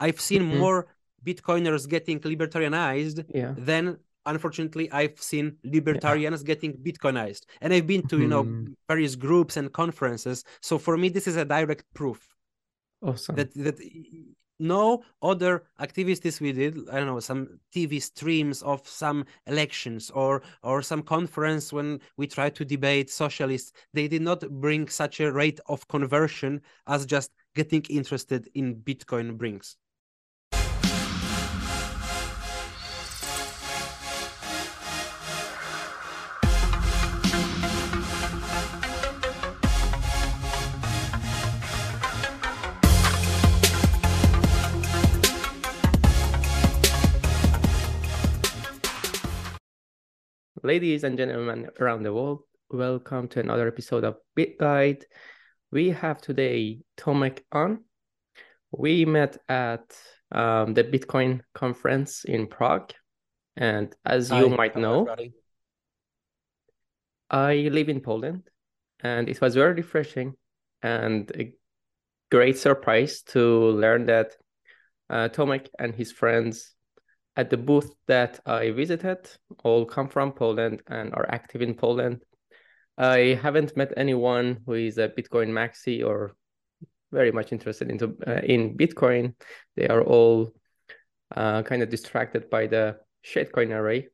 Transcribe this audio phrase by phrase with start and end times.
[0.00, 0.58] I've seen Mhm.
[0.58, 0.78] more
[1.24, 3.54] Bitcoiners getting libertarianized Yeah.
[3.56, 7.42] than unfortunately I've seen libertarians getting Bitcoinized.
[7.60, 8.74] And I've been to, you know, Mhm.
[8.88, 10.44] various groups and conferences.
[10.60, 12.20] So for me, this is a direct proof
[13.02, 13.36] Awesome.
[13.36, 13.78] that that
[14.62, 20.42] no other activities we did i don't know some tv streams of some elections or
[20.62, 25.32] or some conference when we tried to debate socialists they did not bring such a
[25.32, 29.76] rate of conversion as just getting interested in bitcoin brings
[50.62, 55.04] Ladies and gentlemen around the world, welcome to another episode of BitGuide.
[55.72, 57.84] We have today Tomek on.
[58.70, 59.96] We met at
[60.30, 62.92] um, the Bitcoin conference in Prague.
[63.56, 65.32] And as you Hi, might know, everybody.
[67.30, 68.42] I live in Poland
[69.02, 70.34] and it was very refreshing
[70.82, 71.54] and a
[72.30, 74.36] great surprise to learn that
[75.08, 76.74] uh, Tomek and his friends
[77.36, 79.30] at the booth that I visited
[79.64, 82.22] all come from Poland and are active in Poland.
[82.98, 86.34] I haven't met anyone who is a Bitcoin maxi or
[87.12, 89.34] very much interested into uh, in Bitcoin.
[89.76, 90.52] They are all
[91.34, 94.08] uh, kind of distracted by the shitcoin array.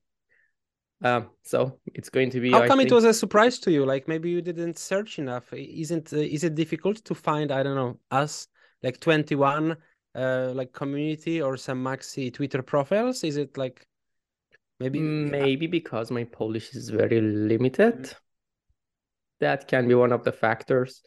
[1.02, 2.52] Um, so it's going to be.
[2.52, 5.52] how I come it was a surprise to you like maybe you didn't search enough
[5.52, 8.48] isn't uh, is it difficult to find i don't know us
[8.82, 9.76] like 21
[10.16, 13.86] uh like community or some maxi twitter profiles is it like
[14.80, 18.14] maybe Maybe because my Polish is very limited.
[19.40, 21.02] That can be one of the factors.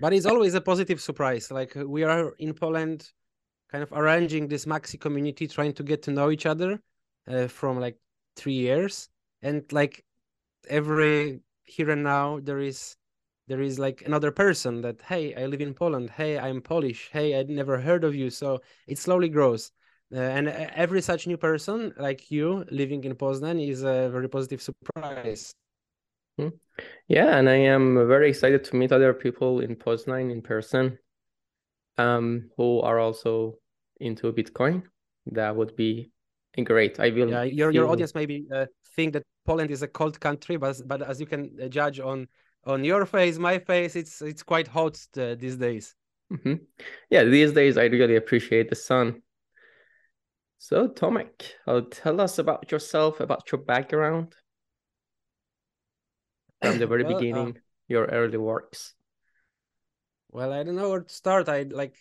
[0.00, 2.98] but it's always a positive surprise like we are in poland
[3.70, 6.80] kind of arranging this maxi community trying to get to know each other
[7.28, 7.96] uh, from like
[8.36, 9.08] three years
[9.42, 10.04] and like
[10.68, 12.96] every here and now there is
[13.46, 16.10] there is like another person that hey i live in poland.
[16.10, 17.10] Hey i'm polish.
[17.12, 18.30] Hey i'd never heard of you.
[18.30, 19.70] So it slowly grows.
[20.14, 24.28] Uh, and uh, every such new person like you living in poznan is a very
[24.28, 25.54] positive surprise.
[27.08, 30.98] Yeah, and I am very excited to meet other people in Poznan in person,
[31.96, 33.58] um, who are also
[34.00, 34.82] into Bitcoin.
[35.26, 36.10] That would be
[36.64, 36.98] great.
[36.98, 40.56] I will yeah your your audience maybe uh, think that poland is a cold country
[40.56, 42.28] but but as you can uh, judge on
[42.66, 45.94] on your face my face it's it's quite hot uh, these days
[46.32, 46.60] Mhm.
[47.10, 49.22] Yeah, these days I really appreciate the sun.
[50.58, 54.34] So, Tomek, uh, tell us about yourself, about your background
[56.62, 57.58] from the very Well, uh, beginning,
[57.88, 58.94] your early works.
[60.30, 61.48] Well, I don't know where to start.
[61.48, 61.94] I like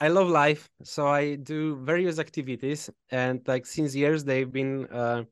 [0.00, 5.24] I love life, so I do various activities, and like since years they've been uh,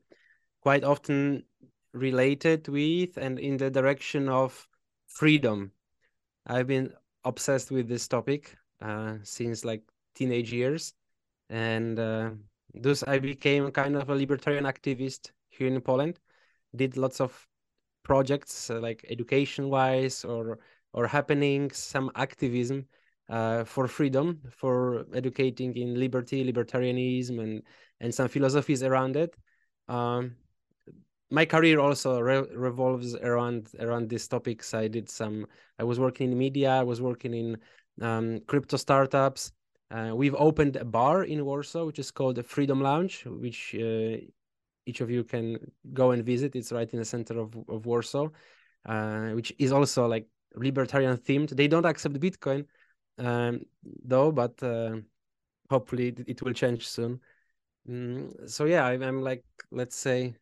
[0.61, 1.43] quite often
[1.93, 4.66] related with and in the direction of
[5.17, 5.71] freedom.
[6.45, 9.81] I've been obsessed with this topic uh, since like
[10.13, 10.93] teenage years,
[11.49, 12.29] and uh,
[12.73, 16.19] thus I became kind of a libertarian activist here in Poland.
[16.75, 17.47] Did lots of
[18.03, 20.59] projects uh, like education-wise or
[20.93, 22.85] or happenings, some activism
[23.29, 27.63] uh, for freedom, for educating in liberty, libertarianism, and
[28.01, 29.35] and some philosophies around it.
[29.87, 30.35] Um,
[31.29, 34.73] my career also re- revolves around around these topics.
[34.73, 35.45] I did some.
[35.79, 36.71] I was working in media.
[36.71, 37.57] I was working in
[38.01, 39.51] um, crypto startups.
[39.89, 44.17] Uh, we've opened a bar in Warsaw, which is called the Freedom Lounge, which uh,
[44.85, 45.57] each of you can
[45.93, 46.55] go and visit.
[46.55, 48.29] It's right in the center of, of Warsaw,
[48.85, 51.55] uh, which is also like libertarian themed.
[51.55, 52.65] They don't accept Bitcoin,
[53.17, 53.61] um,
[54.03, 54.97] though, but uh,
[55.69, 57.19] hopefully it, will change soon.
[57.89, 60.35] Mm, so yeah, I, I'm like, let's say,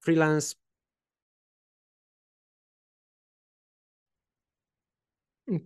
[0.00, 0.54] freelance.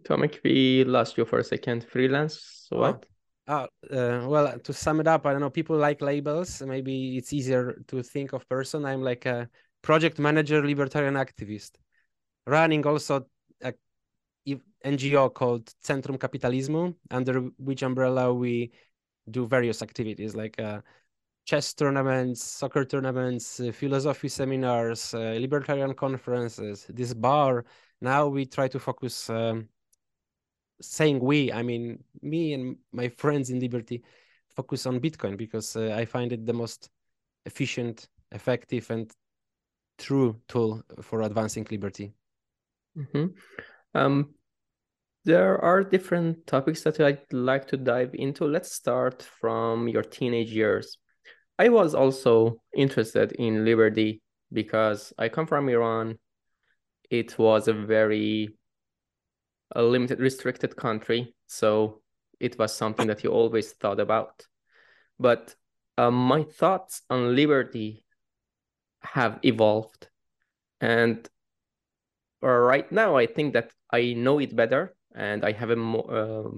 [0.04, 1.84] Tomek, we lost you for a second.
[1.84, 2.78] Freelance, Oh.
[2.80, 3.06] what?
[3.46, 5.50] Uh, uh, well, to sum it up, I don't know.
[5.50, 6.62] People like labels.
[6.62, 8.86] Maybe it's easier to think of person.
[8.86, 9.50] I'm like a
[9.82, 11.72] project manager, libertarian activist,
[12.46, 13.26] running also
[13.62, 13.74] a
[14.84, 18.72] NGO called Centrum Kapitalizmu, under which umbrella we
[19.30, 20.80] do various activities like uh,
[21.44, 26.86] chess tournaments, soccer tournaments, uh, philosophy seminars, uh, libertarian conferences.
[26.88, 27.64] This bar.
[28.00, 29.30] Now we try to focus.
[29.30, 29.68] Um,
[30.80, 34.02] saying we, I mean me and my friends in Liberty,
[34.48, 36.90] focus on Bitcoin because uh, I find it the most
[37.46, 39.10] efficient, effective, and
[39.98, 42.12] true tool for advancing liberty.
[42.96, 43.34] Mhm.
[43.94, 44.34] Um,
[45.24, 48.44] there are different topics that I'd like to dive into.
[48.44, 50.98] Let's start from your teenage years.
[51.58, 54.22] I was also interested in liberty
[54.52, 56.18] because I come from Iran.
[57.10, 58.56] It was a very
[59.72, 62.00] a limited, restricted country, so
[62.40, 64.46] it was something that you always thought about.
[65.18, 65.54] But
[65.96, 68.04] um, my thoughts on liberty
[69.02, 70.08] have evolved,
[70.80, 71.28] and
[72.42, 76.50] right now I think that I know it better and I have a more, uh,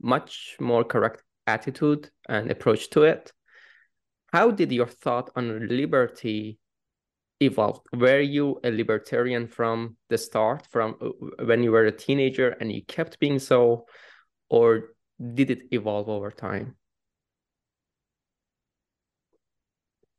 [0.00, 3.32] much more correct attitude and approach to it.
[4.34, 6.58] How did your thought on liberty
[7.38, 7.82] evolve?
[7.92, 12.72] Were you a libertarian from the start, from uh, when you were a teenager and
[12.72, 13.86] you kept being so,
[14.48, 14.96] or
[15.34, 16.74] did it evolve over time?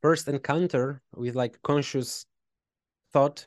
[0.02, 2.26] First encounter with like conscious
[3.12, 3.46] thought,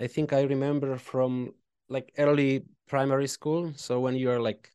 [0.00, 1.54] I think I remember from
[1.88, 3.72] like early primary school.
[3.76, 4.72] So when you are like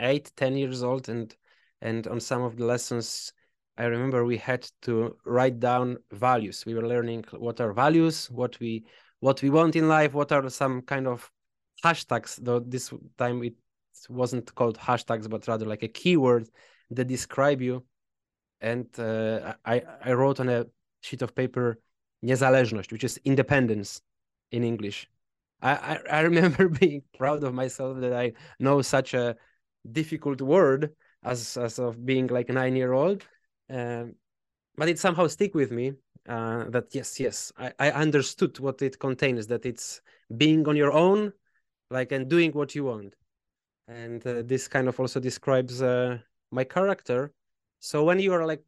[0.00, 1.32] eight, ten years old, and
[1.80, 3.32] and on some of the lessons,
[3.78, 6.64] I remember we had to write down values.
[6.66, 8.84] We were learning what are values, what we
[9.20, 11.30] what we want in life, what are some kind of
[11.84, 12.38] hashtags.
[12.42, 13.54] Though this time it
[14.08, 16.48] wasn't called hashtags, but rather like a keyword
[16.90, 17.84] that describe you.
[18.60, 20.66] And uh, I I wrote on a
[21.02, 21.78] sheet of paper
[22.22, 24.00] niezależność, which is independence
[24.50, 25.08] in English.
[25.62, 29.36] I, I, remember being proud of myself that I know such a
[29.90, 33.26] difficult word as as of being like a nine year old,
[33.70, 34.14] um,
[34.76, 35.92] but it somehow stick with me.
[36.28, 39.46] Uh, that yes, yes, I, I understood what it contains.
[39.46, 40.00] That it's
[40.36, 41.32] being on your own,
[41.90, 43.14] like and doing what you want,
[43.86, 46.18] and uh, this kind of also describes uh,
[46.50, 47.32] my character.
[47.78, 48.62] So when you are like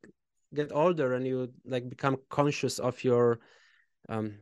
[0.54, 3.40] get older and you like become conscious of your
[4.08, 4.38] um,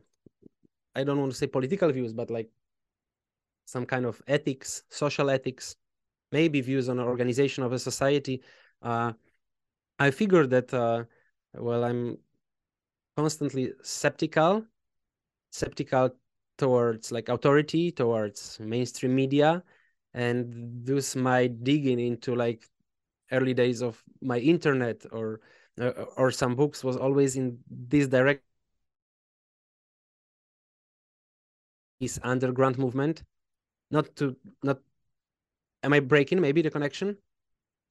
[0.95, 2.49] I don't want to say political views, but like
[3.65, 5.75] some kind of ethics, social ethics,
[6.31, 8.41] maybe views on organization of a society.
[8.81, 9.13] Uh,
[9.99, 11.05] I figured that, uh,
[11.53, 12.17] well, I'm
[13.15, 14.65] constantly skeptical,
[15.51, 16.15] skeptical
[16.57, 19.63] towards like authority, towards mainstream media,
[20.13, 22.67] and this my digging into like
[23.31, 25.41] early days of my internet or
[25.81, 28.43] uh, or some books was always in this direction
[31.99, 33.23] is underground movement.
[33.91, 34.79] Not to not.
[35.83, 37.17] Am I breaking maybe the connection?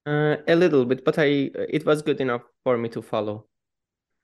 [0.07, 3.45] Uh, a little bit, but I it was good enough for me to follow.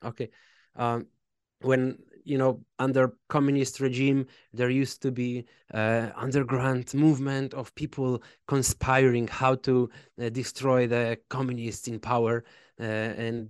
[0.01, 0.29] Okay,
[0.77, 1.07] um,
[1.61, 8.23] when you know under communist regime there used to be uh, underground movement of people
[8.47, 9.89] conspiring how to
[10.21, 12.45] uh, destroy the communists in power
[12.79, 13.49] uh, and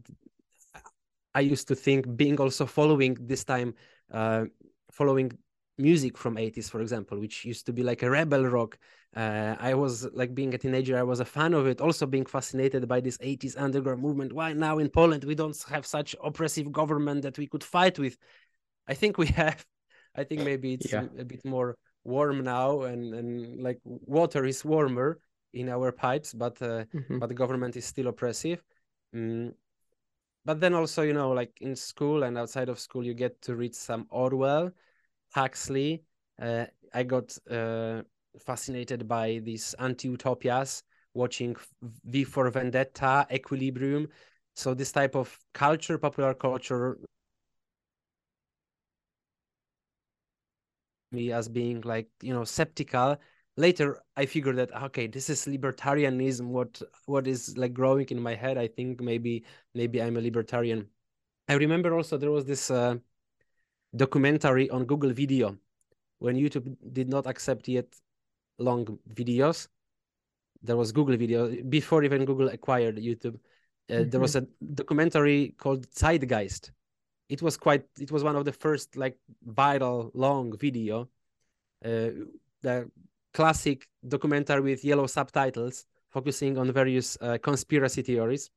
[1.36, 3.74] i used to think being also following this time
[4.12, 4.46] uh,
[4.92, 5.32] following
[5.78, 8.78] music from 80s for example which used to be like a rebel rock
[9.16, 12.26] uh, i was like being a teenager i was a fan of it also being
[12.26, 16.72] fascinated by this 80s underground movement why now in poland we don't have such oppressive
[16.72, 18.18] government that we could fight with
[18.88, 19.66] i think we have
[20.16, 21.06] i think maybe it's yeah.
[21.18, 25.20] a bit more warm now and and like water is warmer
[25.54, 27.20] in our pipes but uh, mm-hmm.
[27.20, 28.62] but the government is still oppressive
[29.16, 29.54] mm.
[30.44, 33.56] but then also you know like in school and outside of school you get to
[33.56, 34.72] read some orwell
[35.34, 36.04] Huxley.
[36.42, 38.04] Uh, I got uh,
[38.40, 40.84] fascinated by these anti-utopias,
[41.14, 41.56] watching
[42.06, 44.08] V for Vendetta, Equilibrium.
[44.56, 47.00] So this type of culture, popular culture,
[51.12, 53.18] me as being like you know skeptical.
[53.56, 56.48] Later, I figured that okay, this is libertarianism.
[56.48, 58.58] What what is like growing in my head?
[58.58, 59.44] I think maybe
[59.76, 60.90] maybe I'm a libertarian.
[61.48, 62.72] I remember also there was this.
[62.72, 62.98] Uh,
[63.96, 65.58] documentary on Google Video
[66.20, 67.86] when YouTube did not accept yet
[68.58, 69.68] long videos.
[70.62, 73.36] There was Google Video before even Google acquired YouTube.
[73.90, 74.10] Uh, mm-hmm.
[74.10, 76.72] There was a documentary called Zeitgeist.
[77.30, 77.86] It was quite.
[78.00, 81.10] It was one of the first like viral long video.
[81.84, 82.10] Uh,
[82.62, 82.90] the
[83.34, 88.52] classic documentary with yellow subtitles focusing on various uh, conspiracy theories.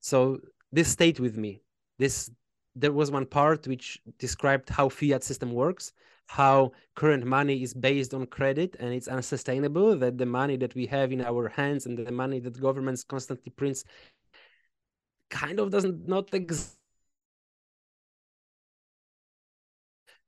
[0.00, 0.38] So
[0.72, 1.62] this stayed with me.
[1.98, 2.30] This
[2.74, 5.92] there was one part which described how fiat system works
[6.28, 10.86] how current money is based on credit and it's unsustainable that the money that we
[10.86, 13.84] have in our hands and the money that governments constantly prints
[15.30, 16.76] kind of doesn't not exist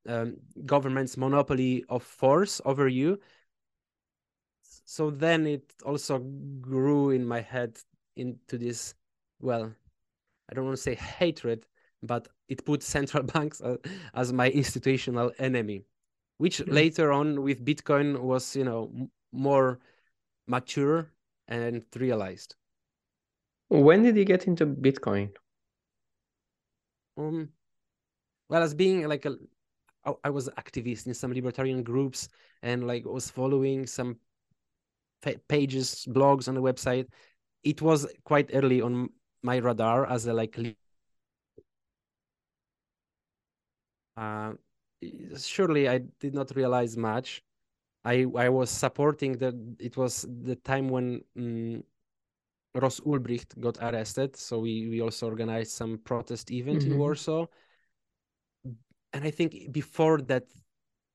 [0.09, 3.21] um, government's monopoly of force over you.
[4.87, 6.19] So then it also
[6.61, 7.79] grew in my head
[8.17, 8.95] into this
[9.41, 9.73] well
[10.51, 11.67] i don't want to say hatred
[12.03, 13.79] but it put central banks as,
[14.15, 15.85] as my institutional enemy
[16.41, 16.73] which mm-hmm.
[16.73, 19.79] later on with bitcoin was you know more
[20.47, 21.11] mature
[21.49, 22.57] and realized.
[23.69, 25.31] When did you get into Bitcoin?
[27.17, 27.51] Um,
[28.49, 29.37] well, as being like a,
[30.25, 32.29] I was activist in some libertarian groups
[32.63, 34.17] and like was following some
[35.49, 37.07] pages, blogs on the website.
[37.63, 39.11] It was quite early on
[39.43, 40.59] my radar as a like.
[44.17, 44.53] Uh,
[45.39, 47.43] surely I did not realize much.
[48.05, 51.85] I I was supporting that it was the time when um,
[52.75, 56.93] Ross Ulbricht got arrested, so we we also organized some protest event mm-hmm.
[56.93, 57.47] in Warsaw.
[59.13, 60.45] And I think before that,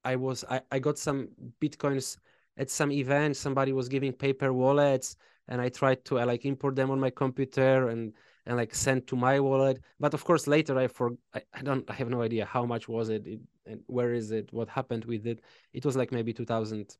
[0.03, 1.29] I was I, I got some
[1.61, 2.17] bitcoins
[2.57, 3.37] at some event.
[3.37, 5.15] Somebody was giving paper wallets,
[5.47, 8.13] and I tried to uh, like import them on my computer and
[8.45, 9.79] and like sent to my wallet.
[9.99, 12.87] But of course, later I for I, I don't I have no idea how much
[12.87, 15.41] was it, it and where is it, what happened with it.
[15.73, 16.97] It was like maybe 2000.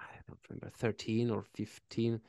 [0.00, 2.20] I don't remember 13 or 15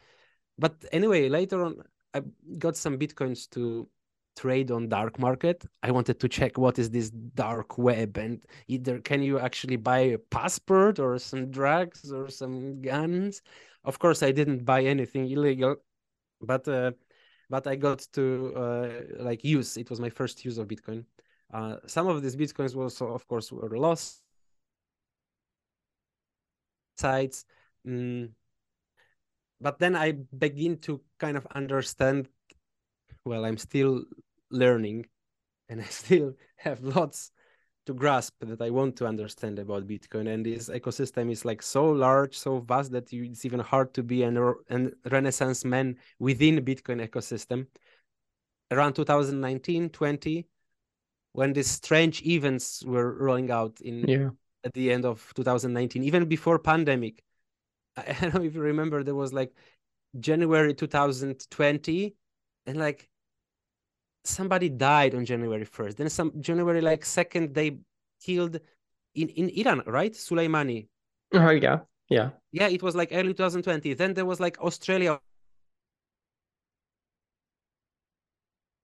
[0.58, 1.82] but anyway, later on,
[2.14, 2.22] I
[2.58, 3.88] got some bitcoins to
[4.36, 5.64] trade on dark market.
[5.82, 10.00] I wanted to check what is this dark web and either can you actually buy
[10.00, 13.42] a passport or some drugs or some guns.
[13.84, 15.78] Of course, I didn't buy anything illegal,
[16.42, 16.92] but uh,
[17.50, 19.78] but I got to uh, like use.
[19.78, 21.06] It was my first use of Bitcoin.
[21.54, 24.24] Uh, some of these bitcoins also, of course, were lost
[26.98, 27.46] sites.
[27.86, 28.32] Mm,
[29.62, 32.28] but then I begin to kind of understand.
[33.26, 34.04] Well, I'm still
[34.50, 35.06] learning,
[35.70, 37.32] and I still have lots
[37.86, 40.34] to grasp that I want to understand about Bitcoin.
[40.34, 44.04] And this ecosystem is like so large, so vast that you, it's even hard to
[44.04, 44.38] be an,
[44.70, 47.68] an Renaissance man within Bitcoin ecosystem.
[48.72, 50.48] Around 2019, 20,
[51.34, 54.30] when these strange events were rolling out in yeah.
[54.64, 57.24] at the end of 2019, even before pandemic,
[57.98, 59.54] I don't know if you remember, there was like
[60.20, 62.16] January 2020,
[62.66, 63.10] and like
[64.24, 65.96] somebody died on January 1st.
[65.96, 67.80] Then some January like second, they
[68.22, 68.60] killed
[69.16, 70.14] in, in Iran, right?
[70.14, 70.88] Soleimani.
[71.34, 72.30] Oh yeah, yeah.
[72.52, 73.94] Yeah, it was like early 2020.
[73.94, 75.20] Then there was like Australia.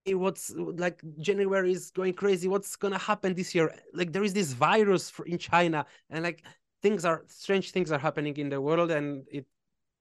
[0.05, 2.47] What's like January is going crazy.
[2.47, 3.75] What's gonna happen this year?
[3.93, 6.43] Like there is this virus for, in China, and like
[6.81, 9.45] things are strange things are happening in the world and it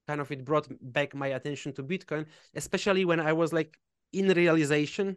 [0.07, 3.79] kind of it brought back my attention to bitcoin especially when i was like
[4.13, 5.17] in realization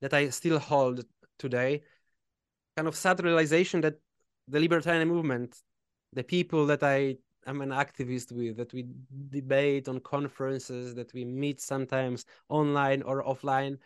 [0.00, 1.04] that i still hold
[1.38, 1.82] today
[2.76, 3.94] kind of sad realization that
[4.48, 5.56] the libertarian movement
[6.12, 8.86] the people that i am an activist with that we
[9.30, 13.78] debate on conferences that we meet sometimes online or offline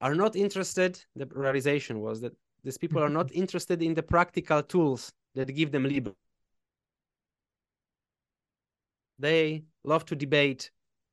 [0.00, 4.62] are not interested the realization was that these people are not interested in the practical
[4.62, 6.16] tools that give them liberty.
[9.18, 10.70] They love to debate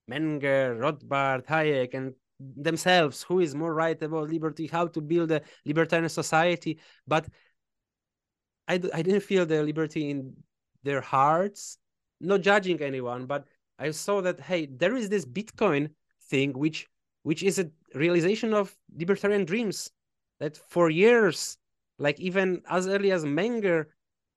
[0.10, 5.42] Menger, Rothbard, Hayek, and themselves who is more right about liberty, how to build a
[5.66, 6.80] libertarian society.
[7.08, 7.28] But
[8.68, 10.34] I, I didn't feel the liberty in
[10.84, 11.78] their hearts,
[12.20, 13.46] not judging anyone, but
[13.80, 15.90] I saw that, hey, there is this Bitcoin
[16.30, 16.88] thing, which
[17.24, 19.92] which is a realization of libertarian dreams
[20.40, 21.58] that for years,
[22.00, 23.88] like even as early as Menger,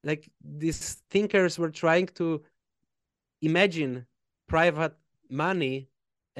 [0.02, 2.42] like these thinkers were trying to
[3.42, 4.06] imagine
[4.48, 4.94] private
[5.30, 5.89] money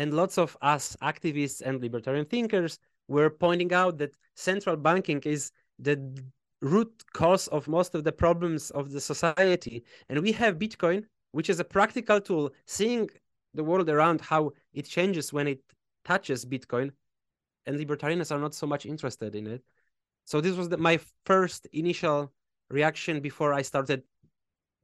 [0.00, 5.52] and lots of us activists and libertarian thinkers were pointing out that central banking is
[5.78, 5.96] the
[6.62, 9.84] root cause of most of the problems of the society.
[10.08, 13.10] And we have bitcoin which is a practical tool seeing
[13.52, 15.60] the world around how it changes when it
[16.06, 16.90] touches bitcoin
[17.66, 19.62] and libertarians are not so much interested in it.
[20.24, 22.32] So this was the, my first initial
[22.70, 24.02] reaction before I started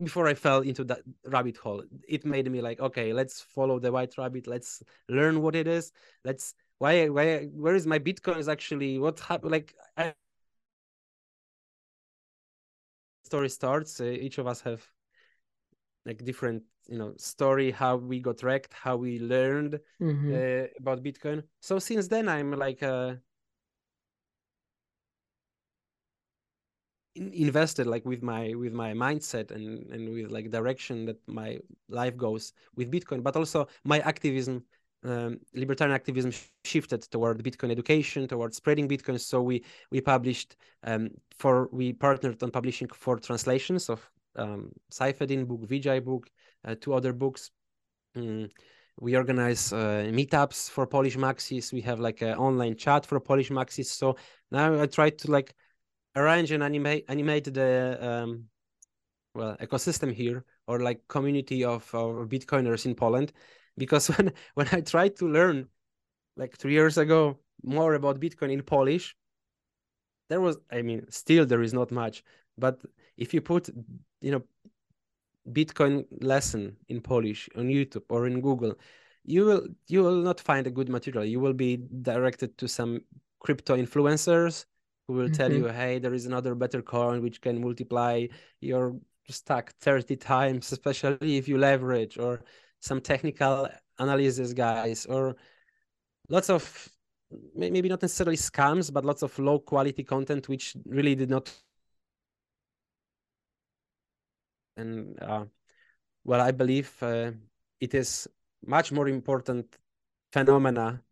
[0.02, 1.82] before I fell into that rabbit hole.
[2.08, 4.46] It made me like, okay, let's follow the white rabbit.
[4.46, 5.92] Let's learn what it is.
[6.24, 8.98] Let's why why where is my bitcoins actually?
[8.98, 9.52] What happened?
[9.52, 10.14] Like I...
[13.24, 14.00] story starts.
[14.00, 14.86] Uh, each of us have
[16.04, 20.32] like different you know story how we got wrecked how we learned mm-hmm.
[20.32, 23.14] uh, about bitcoin so since then i'm like uh
[27.16, 31.58] invested like with my with my mindset and and with like direction that my
[31.88, 34.62] life goes with bitcoin but also my activism
[35.06, 36.32] um, libertarian activism
[36.64, 39.20] shifted toward bitcoin education towards spreading bitcoin.
[39.20, 45.62] So we we published um, for we partnered on publishing four translations of um, book
[45.68, 46.28] vijay book
[46.64, 47.50] uh, two other books.
[48.16, 48.50] Mm,
[48.98, 51.72] we organize uh, meetups for polish maxis.
[51.72, 53.86] We have like an online chat for polish maxis.
[53.86, 54.16] So
[54.50, 55.54] now i try to like
[56.16, 58.44] arrange and animate the um,
[59.34, 63.32] well ecosystem here or like community of, of Bitcoiners in Poland,
[63.76, 65.68] because when when I tried to learn
[66.36, 69.16] like three years ago more about Bitcoin in Polish,
[70.28, 72.24] there was I mean still there is not much,
[72.58, 72.80] but
[73.16, 73.68] if you put
[74.20, 74.42] you know
[75.52, 78.74] Bitcoin lesson in Polish on YouTube or in Google,
[79.24, 81.24] you will you will not find a good material.
[81.24, 83.02] You will be directed to some
[83.40, 84.64] crypto influencers
[85.06, 85.34] who will mm-hmm.
[85.34, 88.26] tell you, hey, there is another better coin which can multiply
[88.60, 88.96] your
[89.28, 92.42] stack 30 times, especially if you leverage, or
[92.80, 95.36] some technical analysis guys, or
[96.28, 96.88] lots of
[97.54, 101.52] maybe not necessarily scams, but lots of low quality content which really did not.
[104.76, 105.46] And uh,
[106.24, 107.32] well, I believe uh,
[107.80, 108.28] it is
[108.64, 109.76] much more important
[110.32, 111.02] phenomena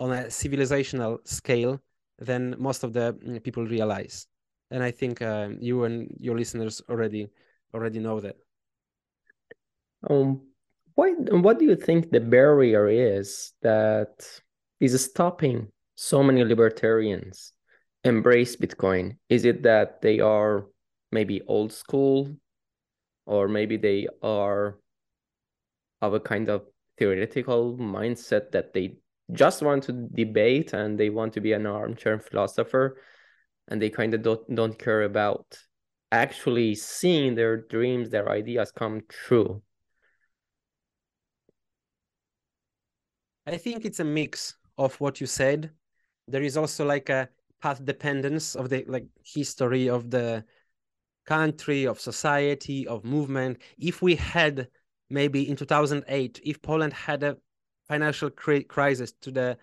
[0.00, 1.80] on a civilizational scale
[2.24, 4.26] than most of the mm, people realize.
[4.70, 7.28] And I think uh, you and your listeners already
[7.74, 8.36] already know that.
[10.08, 10.40] Um,
[10.94, 14.26] what what do you think the barrier is that
[14.80, 17.52] is stopping so many libertarians
[18.04, 19.16] embrace Bitcoin?
[19.28, 20.66] Is it that they are
[21.12, 22.34] maybe old school,
[23.26, 24.78] or maybe they are
[26.00, 26.66] of a kind of
[26.98, 28.96] theoretical mindset that they
[29.30, 32.98] just want to debate and they want to be an armchair philosopher
[33.68, 35.58] and they kind of don't, don't care about
[36.10, 39.62] actually seeing their dreams their ideas come true.
[43.46, 45.70] I think it's a mix of what you said.
[46.28, 47.28] There is also like a
[47.60, 50.44] path dependence of the like history of the
[51.26, 53.62] country of society of movement.
[53.78, 54.68] If we had
[55.12, 57.36] maybe in 2008 if poland had a
[57.88, 59.58] financial crisis to the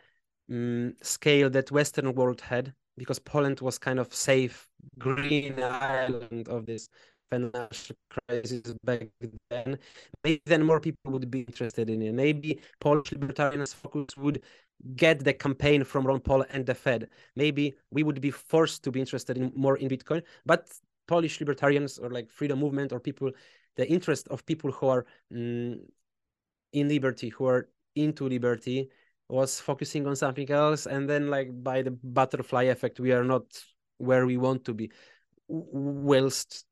[0.52, 6.66] um, scale that Western world had, because Poland was kind of safe green island of
[6.66, 6.90] this
[7.30, 9.08] financial crisis back
[9.50, 9.78] then.
[10.24, 12.14] Maybe then more people would be interested in it.
[12.14, 14.42] Maybe Polish libertarians' focus would
[14.96, 17.10] get the campaign from Ron Paul and the Fed.
[17.36, 20.24] Maybe we would be forced to be interested in more in Bitcoin.
[20.46, 20.72] But
[21.08, 23.32] Polish libertarians or like freedom movement or people,
[23.76, 25.82] the interest of people who are um,
[26.74, 28.90] in liberty, who are into liberty
[29.28, 33.44] was focusing on something else and then like by the butterfly effect we are not
[33.98, 34.92] where we want to be.
[35.48, 36.66] Whilst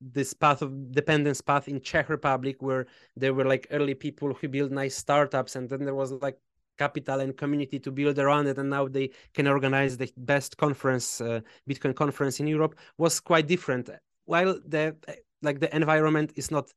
[0.00, 2.86] this path of dependence path in czech republic where
[3.16, 6.38] there were like early people who built nice startups and then there was like
[6.76, 11.20] capital and community to build around it and now they can organize the best conference
[11.20, 11.40] uh,
[11.70, 13.88] bitcoin conference in europe was quite different.
[14.26, 14.96] While the
[15.42, 16.72] like the environment is not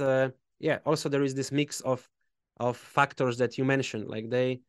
[0.00, 2.08] Uh, yeah also there is this mix of
[2.58, 4.60] of factors that you mentioned like they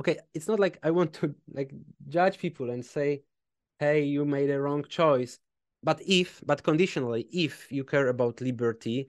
[0.00, 1.72] okay it's not like i want to like
[2.08, 3.22] judge people and say
[3.78, 5.38] hey you made a wrong choice.
[5.82, 9.06] But if but conditionally if you care about liberty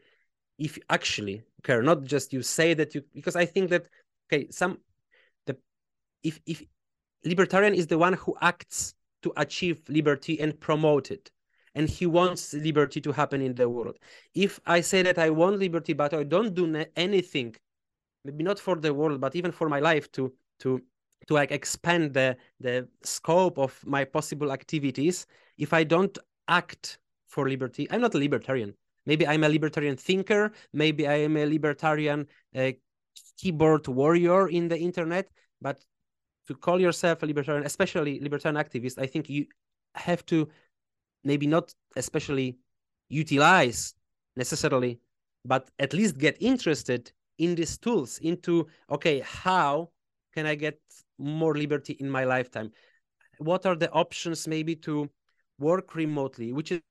[0.60, 3.88] if you actually care not just you say that you because i think that
[4.28, 4.78] okay some
[5.48, 5.58] the
[6.24, 6.64] if if
[7.26, 11.32] libertarian is the one who acts to achieve liberty and promote it
[11.76, 13.98] and he wants liberty to happen in the world.
[14.34, 17.56] If I say that I want liberty, but I don't do anything,
[18.26, 20.82] maybe not for the world, but even for my life to to
[21.28, 25.26] to like expand the the scope of my possible activities,
[25.58, 28.74] if I don't act for liberty, I'm not a libertarian.
[29.06, 30.52] Maybe I'm a libertarian thinker.
[30.74, 32.72] Maybe I am a libertarian uh,
[33.38, 35.30] keyboard warrior in the internet.
[35.62, 35.84] But
[36.48, 39.46] to call yourself a libertarian, especially libertarian activist, I think you
[39.96, 40.50] have to
[41.24, 42.58] maybe not especially
[43.10, 43.94] utilize
[44.36, 45.00] necessarily,
[45.46, 49.90] but at least get interested in these tools into okay, how
[50.34, 50.80] can I get
[51.18, 52.72] more liberty in my lifetime?
[53.40, 55.10] What are the options maybe to
[55.60, 56.82] work remotely, which is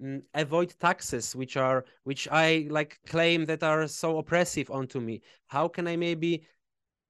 [0.00, 5.20] mm, avoid taxes which are which i like claim that are so oppressive onto me
[5.46, 6.42] how can i maybe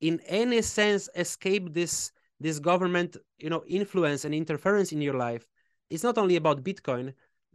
[0.00, 2.12] in any sense escape this
[2.44, 5.44] this government you know influence and interference in your life
[5.90, 7.06] it's not only about bitcoin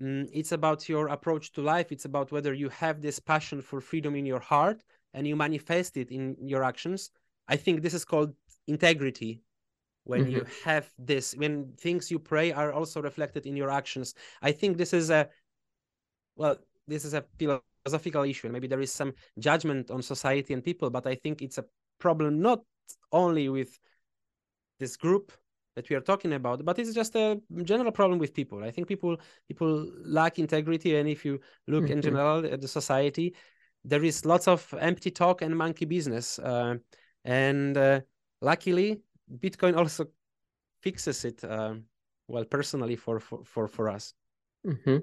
[0.02, 1.92] mm, it's about your approach to life.
[1.92, 5.98] It's about whether you have this passion for freedom in your heart and you manifest
[5.98, 7.12] it in your actions.
[7.48, 8.34] I think this is called
[8.68, 9.42] integrity.
[10.06, 10.32] When mm-hmm.
[10.32, 14.16] you have this when things you pray are also reflected in your actions.
[14.42, 15.30] I think this is a
[16.36, 20.90] well this is a philosophical issue maybe there is some judgment on society and people
[20.90, 21.66] but i think it's a
[22.00, 22.62] problem not
[23.12, 23.78] only with
[24.80, 25.32] this group
[25.76, 28.88] that we are talking about but it's just a general problem with people i think
[28.88, 31.94] people people lack integrity and if you look mm-hmm.
[31.94, 33.36] in general at the society
[33.86, 36.76] there is lots of empty talk and monkey business uh,
[37.24, 38.00] and uh,
[38.42, 39.00] luckily
[39.40, 40.06] bitcoin also
[40.82, 41.76] fixes it uh,
[42.28, 44.14] well personally for for for, for us
[44.66, 44.98] mm-hmm.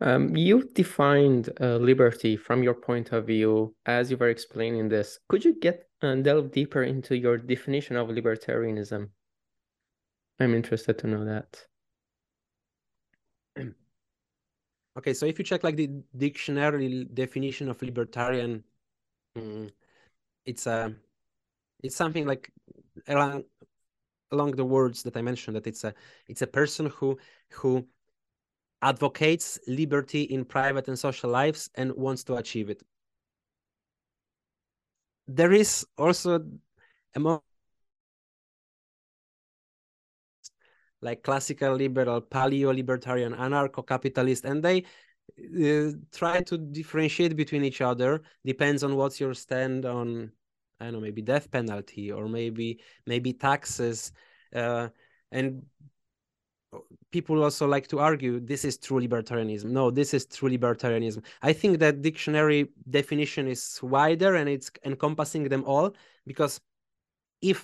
[0.00, 5.18] Um, you defined uh, liberty from your point of view as you were explaining this.
[5.28, 9.08] Could you get and uh, delve deeper into your definition of libertarianism?
[10.38, 11.66] I'm interested to know that.
[14.96, 18.62] Okay so if you check like the dictionary definition of libertarian
[19.36, 19.68] mm,
[20.46, 20.90] it's a uh,
[21.82, 22.52] it's something like
[23.08, 23.42] along
[24.30, 25.92] along the words that I mentioned that it's a
[26.28, 27.18] it's a person who
[27.50, 27.84] who
[28.84, 32.82] advocates liberty in private and social lives and wants to achieve it.
[35.26, 36.44] There is also
[37.14, 37.40] a more
[41.00, 44.84] like classical liberal, paleo-libertarian, anarcho-capitalist, and they
[45.38, 48.22] uh, try to differentiate between each other.
[48.44, 50.30] Depends on what's your stand on
[50.80, 54.12] I don't know, maybe death penalty or maybe maybe taxes,
[54.54, 54.88] uh,
[55.30, 55.62] and
[57.14, 59.66] people also like to argue this is true libertarianism.
[59.66, 61.22] No, this is true libertarianism.
[61.42, 65.94] I think that dictionary definition is wider and it's encompassing them all
[66.26, 66.60] because
[67.40, 67.60] if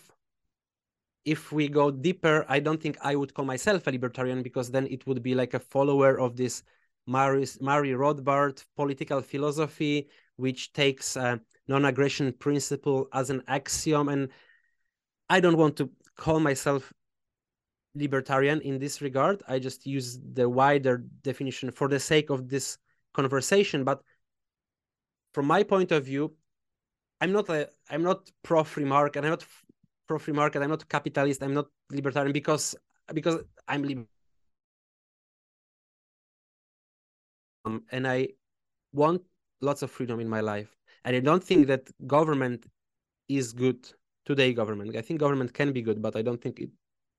[1.25, 4.87] if we go deeper, I don't think I would call myself a libertarian because then
[4.87, 6.63] it would be like a follower of this
[7.07, 11.37] Murray Rothbard political philosophy, which takes uh,
[11.71, 14.29] non-aggression principle as an axiom and
[15.29, 16.93] i don't want to call myself
[17.94, 22.79] libertarian in this regard i just use the wider definition for the sake of this
[23.14, 24.03] conversation but
[25.35, 26.33] from my point of view
[27.20, 29.44] i'm not a i'm not pro free market i'm not
[30.07, 32.76] pro free market i'm not capitalist i'm not libertarian because
[33.12, 34.07] because i'm
[37.64, 38.29] um, and i
[38.92, 39.20] want
[39.61, 42.66] lots of freedom in my life and I don't think that government
[43.29, 43.88] is good
[44.26, 44.53] today.
[44.53, 46.70] Government, I think government can be good, but I don't think it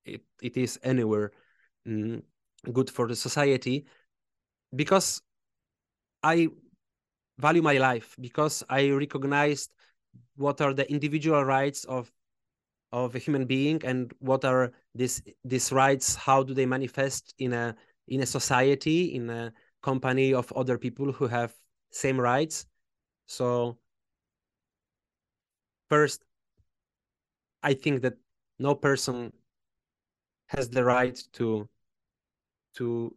[0.06, 1.32] it, it is anywhere
[1.88, 2.22] mm,
[2.72, 3.86] good for the society
[4.76, 5.22] because
[6.24, 6.50] I
[7.40, 9.72] value my life because I recognized
[10.36, 12.12] what are the individual rights of
[12.92, 17.54] of a human being and what are these these rights how do they manifest in
[17.54, 17.76] a
[18.08, 21.54] in a society in a company of other people who have
[21.92, 22.66] same rights.
[23.26, 23.78] So
[25.90, 26.24] first,
[27.64, 28.16] I think that
[28.60, 29.34] no person
[30.52, 31.68] has the right to
[32.76, 33.16] to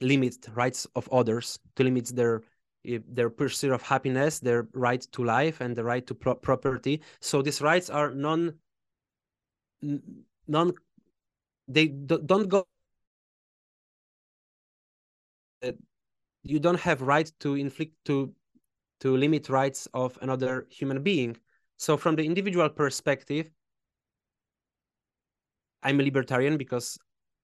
[0.00, 2.42] limit rights of others, to limit their
[2.84, 7.00] eh, their pursuit of happiness, their right to life, and the right to pro property.
[7.20, 8.54] So these rights are non
[10.48, 10.72] non
[11.68, 12.66] they don't go
[15.62, 15.72] eh,
[16.42, 18.34] you don't have right to inflict to
[19.00, 21.36] to limit rights of another human being.
[21.76, 23.50] So from the individual perspective,
[25.82, 26.98] I'm a libertarian because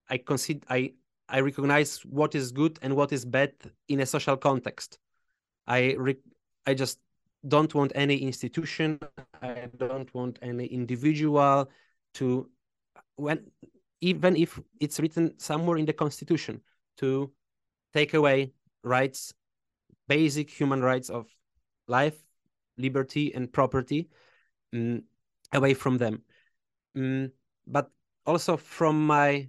[0.08, 0.92] I consider I
[1.28, 3.52] I recognize what is good and what is bad
[3.88, 4.98] in a social context.
[5.66, 6.22] I re-
[6.66, 6.98] I just
[7.46, 8.98] don't want any institution.
[9.42, 11.70] I don't want any individual
[12.14, 12.50] to
[13.16, 13.50] when
[14.00, 16.60] even if it's written somewhere in the constitution
[16.98, 17.30] to
[17.92, 19.34] take away rights,
[20.06, 21.26] basic human rights of
[21.88, 22.16] life,
[22.76, 24.08] liberty, and property
[24.72, 25.02] um,
[25.52, 26.22] away from them.
[26.96, 27.32] Um,
[27.66, 27.90] but
[28.28, 29.48] also from my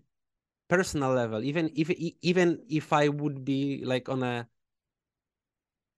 [0.70, 1.89] personal level, even if
[2.22, 4.48] even if I would be like on a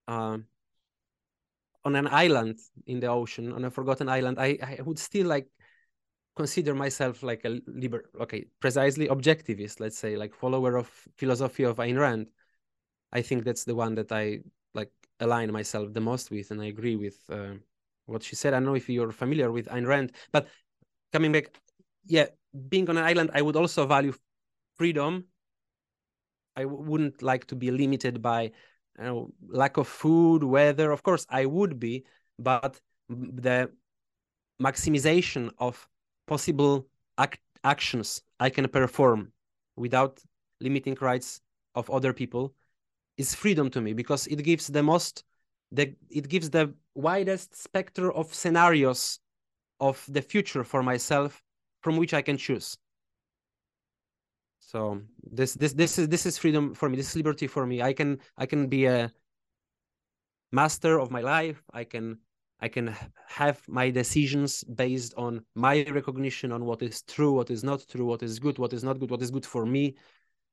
[0.08, 0.48] um,
[1.86, 5.48] on an island in the ocean, on a forgotten island, I, I would still like
[6.36, 11.76] consider myself like a liber okay precisely objectivist let's say like follower of philosophy of
[11.76, 12.32] Ayn Rand
[13.14, 14.40] I think that's the one that I
[14.74, 17.56] like align myself the most with, and I agree with uh,
[18.06, 18.54] what she said.
[18.54, 20.48] I don't know if you're familiar with Ayn Rand, but
[21.12, 21.58] coming back,
[22.06, 22.28] yeah,
[22.70, 24.14] being on an island, I would also value
[24.76, 25.26] freedom.
[26.56, 28.52] I wouldn't like to be limited by
[28.98, 30.92] you know, lack of food, weather.
[30.92, 32.06] Of course, I would be,
[32.38, 33.72] but the
[34.62, 35.88] maximization of
[36.28, 36.88] possible
[37.18, 39.32] act actions I can perform
[39.76, 40.20] without
[40.60, 41.42] limiting rights
[41.76, 42.54] of other people
[43.18, 45.24] is freedom to me because it gives the most
[45.72, 49.20] the it gives the widest spectrum of scenarios
[49.80, 51.44] of the future for myself
[51.82, 52.78] from which I can choose.
[54.60, 56.96] So this this this is this is freedom for me.
[56.96, 57.82] This is liberty for me.
[57.82, 59.12] I can I can be a
[60.52, 61.62] master of my life.
[61.74, 62.20] I can
[62.62, 62.96] I can
[63.28, 68.06] have my decisions based on my recognition on what is true, what is not true,
[68.06, 69.96] what is good, what is not good, what is good for me.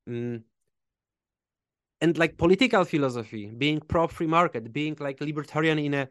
[0.09, 0.43] Mm,
[2.01, 6.09] and like political philosophy, being pro free market, being like libertarian in a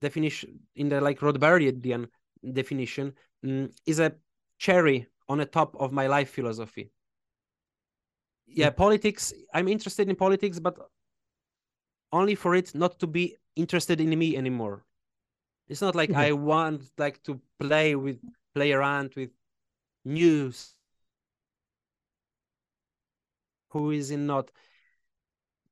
[0.00, 2.08] definition, in the like Rothbardian
[2.52, 3.12] definition,
[3.44, 4.12] um, is a
[4.58, 6.90] cherry on the top of my life philosophy.
[8.46, 8.76] Yeah, mm.
[8.76, 9.32] politics.
[9.54, 10.76] I'm interested in politics, but
[12.12, 14.84] only for it not to be interested in me anymore.
[15.68, 16.20] It's not like mm-hmm.
[16.20, 18.18] I want like to play with
[18.54, 19.30] play around with
[20.04, 20.74] news.
[23.70, 24.50] Who is in not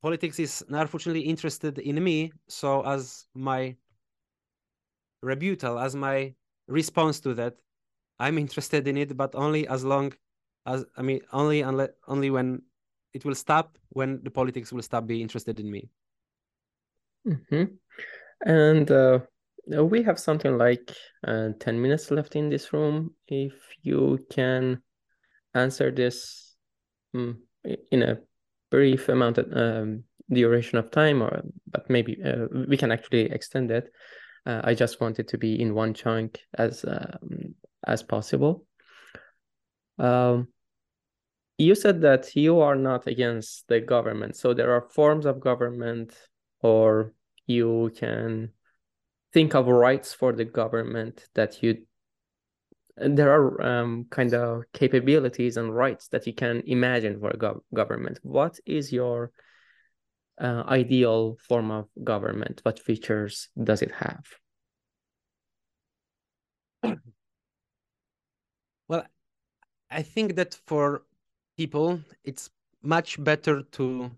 [0.03, 2.31] politics is unfortunately interested in me.
[2.49, 3.75] So as my
[5.23, 6.35] rebuttal, as my
[6.69, 7.57] response to that,
[8.19, 10.13] I'm interested in it, but only as long
[10.67, 12.63] as I mean only unless only when
[13.13, 15.89] it will stop when the politics will stop being interested in me.
[17.27, 17.65] Mm-hmm.
[18.45, 19.21] And uh,
[19.67, 20.95] we have something like
[21.27, 23.15] uh, 10 minutes left in this room.
[23.27, 24.83] If you can
[25.55, 26.55] answer this
[27.15, 27.43] um,
[27.91, 28.19] in a
[28.71, 33.71] brief amount of um, duration of time, or but maybe uh, we can actually extend
[33.71, 33.93] it.
[34.45, 37.55] Uh, I just want it to be in one chunk as um,
[37.87, 38.67] as possible.
[39.99, 40.49] Um,
[41.59, 46.15] you said that you are not against the government, so there are forms of government,
[46.61, 47.13] or
[47.47, 48.53] you can
[49.33, 51.87] think of rights for the government that you
[52.97, 57.61] there are um, kind of capabilities and rights that you can imagine for a gov
[57.75, 58.19] government.
[58.23, 59.33] What is your
[60.41, 62.61] uh, ideal form of government?
[62.63, 64.25] What features does it have?
[69.91, 71.03] I think that for
[71.57, 72.51] people, it's
[72.83, 74.11] much better to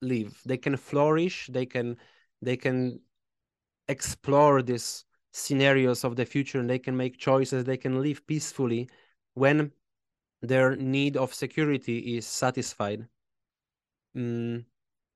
[0.00, 0.40] live.
[0.44, 1.48] They can flourish.
[1.52, 1.96] They can
[2.42, 3.00] they can
[3.88, 8.88] explore these scenarios of the future and they can make choices they can live peacefully
[9.34, 9.72] when
[10.42, 13.04] their need of security is satisfied
[14.16, 14.64] mm.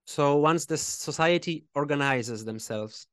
[0.04, 3.06] so once the society organizes themselves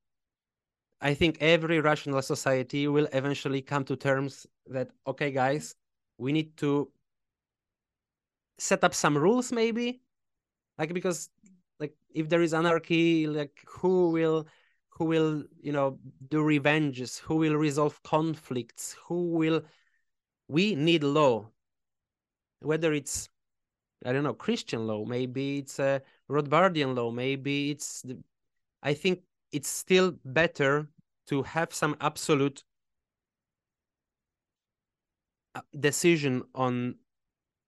[1.00, 5.76] i think every rational society will eventually come to terms that okay guys
[6.17, 6.91] we need to
[8.58, 10.01] set up some rules maybe.
[10.78, 11.30] Like because
[11.80, 14.47] like if there is anarchy like who will
[14.89, 15.99] who will you know
[16.30, 17.17] do revenges?
[17.19, 18.95] Who will resolve conflicts?
[19.08, 19.63] Who will
[20.47, 21.49] we need law.
[22.62, 23.30] Whether it's
[24.06, 28.17] i don't know christian law maybe it's a rothbardian law maybe it's the,
[28.84, 30.88] i think it's still better
[31.28, 32.75] to have some absolute uh,
[35.80, 36.96] decision on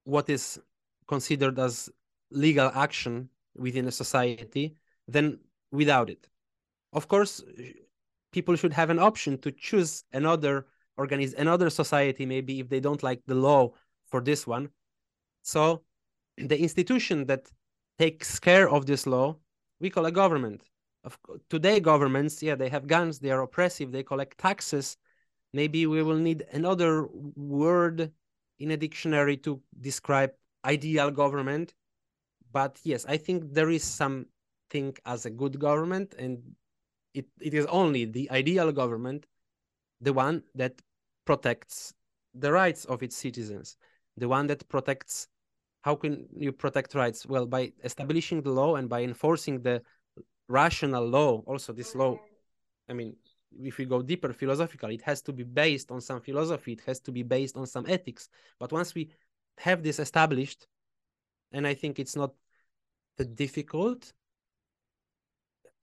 [0.03, 0.59] what is
[1.07, 1.89] considered as
[2.31, 4.75] legal action within a society
[5.07, 5.39] than
[5.71, 6.27] without it.
[6.93, 7.43] Of course
[8.31, 13.03] people should have an option to choose another organize another society maybe if they don't
[13.03, 13.71] like the law
[14.05, 14.69] for this one.
[15.43, 15.83] So
[16.37, 17.49] the institution that
[17.99, 19.37] takes care of this law
[19.79, 20.63] we call a government.
[21.03, 21.17] Of
[21.49, 24.97] today governments yeah they have guns they are oppressive they collect taxes
[25.53, 28.11] maybe we will need another word
[28.59, 30.31] in a dictionary to describe
[30.65, 31.73] ideal government
[32.51, 36.41] but yes i think there is something as a good government and
[37.17, 39.25] it, it is only the ideal government,
[40.01, 40.79] the one that
[41.25, 41.93] protects
[42.35, 43.75] the rights of its citizens,
[44.17, 45.27] the one that protects.
[45.81, 47.25] How can you protect rights?
[47.25, 49.81] Well, by establishing the law and by enforcing the
[50.47, 51.41] rational law.
[51.47, 52.19] Also, this law,
[52.87, 53.15] I mean,
[53.61, 56.73] if we go deeper philosophical, it has to be based on some philosophy.
[56.73, 58.29] It has to be based on some ethics.
[58.59, 59.09] But once we
[59.57, 60.67] have this established,
[61.51, 62.33] and I think it's not
[63.17, 64.13] that difficult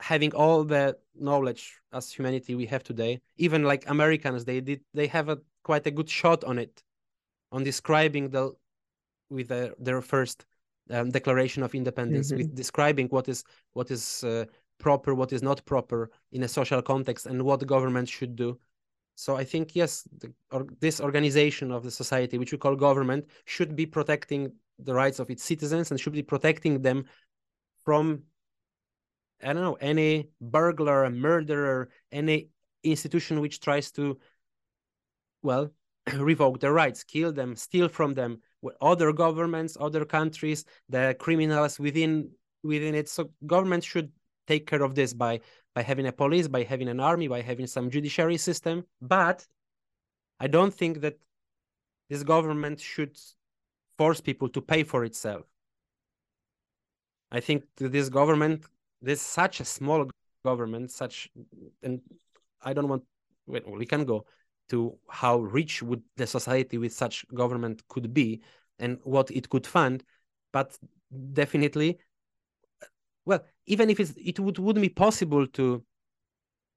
[0.00, 5.07] having all the knowledge as humanity we have today even like americans they did they
[5.07, 6.83] have a quite a good shot on it
[7.53, 8.53] on describing the
[9.31, 10.44] with the, their first
[10.90, 12.38] um, declaration of independence mm-hmm.
[12.38, 14.44] with describing what is what is uh,
[14.79, 18.59] proper what is not proper in a social context and what government should do
[19.15, 23.25] so i think yes the, or, this organization of the society which we call government
[23.45, 27.05] should be protecting the rights of its citizens and should be protecting them
[27.85, 28.23] from
[29.43, 32.49] I don't know, any burglar, murderer, any
[32.83, 34.19] institution which tries to,
[35.43, 35.71] well,
[36.17, 38.41] revoke their rights, kill them, steal from them,
[38.81, 42.31] other governments, other countries, the criminals within
[42.63, 43.09] within it.
[43.09, 44.11] So government should
[44.47, 45.41] take care of this by
[45.75, 48.85] by having a police, by having an army, by having some judiciary system.
[49.01, 49.47] But
[50.39, 51.19] I don't think that
[52.09, 53.19] this government should
[53.99, 55.47] force people to pay for itself.
[57.31, 58.67] I think this government
[59.03, 60.09] there's such a small
[60.45, 61.29] government, such
[61.83, 62.01] and
[62.63, 63.05] I don't want
[63.47, 64.25] we can go
[64.71, 68.41] to how rich would the society with such government could be
[68.79, 70.03] and what it could fund,
[70.53, 70.79] but
[71.33, 71.99] definitely,
[73.25, 75.85] well, even if it would wouldn't be possible to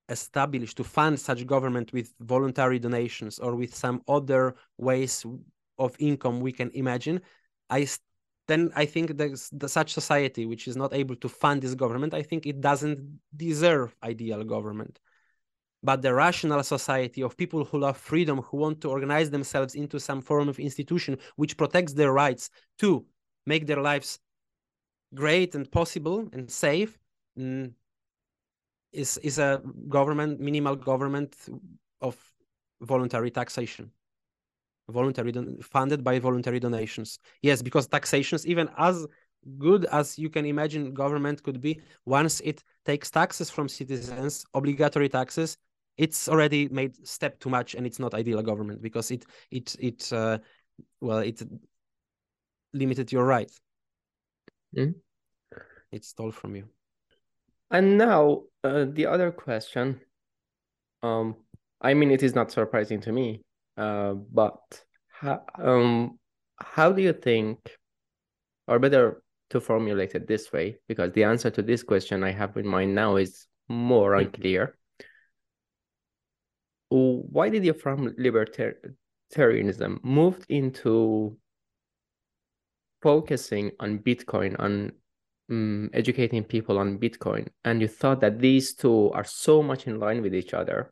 [0.09, 5.25] establish to fund such government with voluntary donations or with some other ways
[5.77, 7.21] of income we can imagine,
[7.69, 7.87] I
[8.47, 12.13] then I think the, such society which is not able to fund this government.
[12.13, 14.99] I think it doesn't deserve ideal government.
[15.83, 19.99] But the rational society of people who love freedom, who want to organize themselves into
[19.99, 23.05] some form of institution which protects their rights to
[23.45, 24.19] make their lives
[25.13, 26.97] great and possible and safe,
[27.37, 27.71] mm,
[28.91, 31.35] is is a government minimal government
[32.01, 32.15] of
[32.81, 33.91] voluntary taxation.
[34.89, 37.19] Voluntary funded by voluntary donations.
[37.41, 39.05] Yes because taxations even as
[39.57, 45.07] good as you can imagine government could be once it takes taxes from citizens obligatory
[45.07, 45.57] taxes
[45.97, 50.11] it's already made step too much and it's not ideal government because it it it
[50.13, 50.37] uh,
[51.01, 51.41] well it
[52.73, 53.51] limited your right
[54.77, 54.93] mm.
[55.91, 56.65] it stole from you
[57.71, 59.99] and now uh, the other question
[61.03, 61.35] um
[61.81, 63.41] i mean it is not surprising to me
[63.77, 64.59] uh, but
[65.07, 66.19] how, um,
[66.59, 67.59] how do you think,
[68.67, 72.57] or better to formulate it this way, because the answer to this question I have
[72.57, 74.27] in mind now is more mm-hmm.
[74.27, 74.77] unclear.
[76.89, 81.37] Why did you from libertarianism moved into
[83.01, 84.91] focusing on Bitcoin, on
[85.49, 89.99] um, educating people on Bitcoin, and you thought that these two are so much in
[89.99, 90.91] line with each other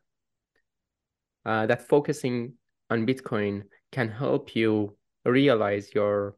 [1.46, 2.54] uh, that focusing
[2.90, 6.36] on Bitcoin can help you realize your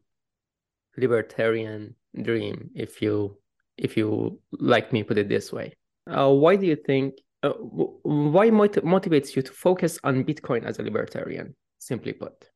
[0.97, 3.37] libertarian dream, if you
[3.77, 5.73] if you like me put it this way.
[6.05, 7.15] Uh, why do you think?
[7.41, 11.55] Uh, why mot- motivates you to focus on Bitcoin as a libertarian?
[11.79, 12.49] Simply put.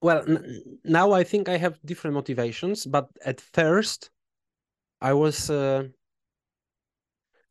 [0.00, 0.24] Well,
[0.84, 4.10] now I think I have different motivations, but at first,
[5.00, 5.88] I was uh,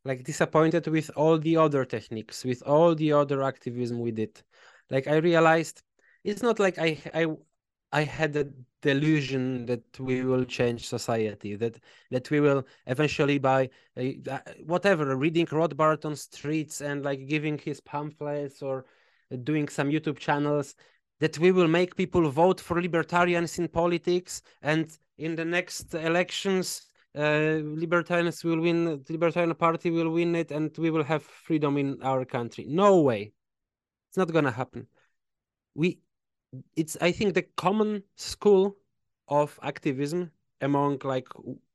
[0.04, 4.42] like disappointed with all the other techniques, with all the other activism we did.
[4.90, 5.82] Like I realized
[6.24, 7.26] it's not like I I
[7.92, 8.48] I had a
[8.82, 11.78] delusion that we will change society, that
[12.10, 17.80] that we will eventually by uh, whatever reading Rothbard on streets and like giving his
[17.80, 18.86] pamphlets or
[19.44, 20.74] doing some YouTube channels,
[21.20, 26.82] that we will make people vote for libertarians in politics and in the next elections
[27.16, 31.76] uh, libertarians will win the libertarian party will win it and we will have freedom
[31.76, 32.64] in our country.
[32.68, 33.32] No way.
[34.08, 34.86] It's not gonna happen.
[35.74, 36.00] We
[36.76, 38.76] it's i think the common school
[39.28, 41.28] of activism among like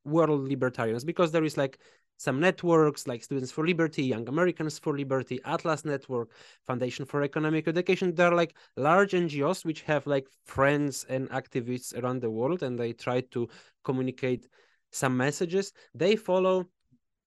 [0.04, 1.80] world libertarians because there is like
[2.18, 6.30] some networks like students for liberty young americans for liberty atlas network
[6.66, 12.22] foundation for economic education they're like large ngos which have like friends and activists around
[12.22, 13.48] the world and they try to
[13.84, 14.48] communicate
[14.94, 15.74] some messages.
[15.94, 16.70] They follow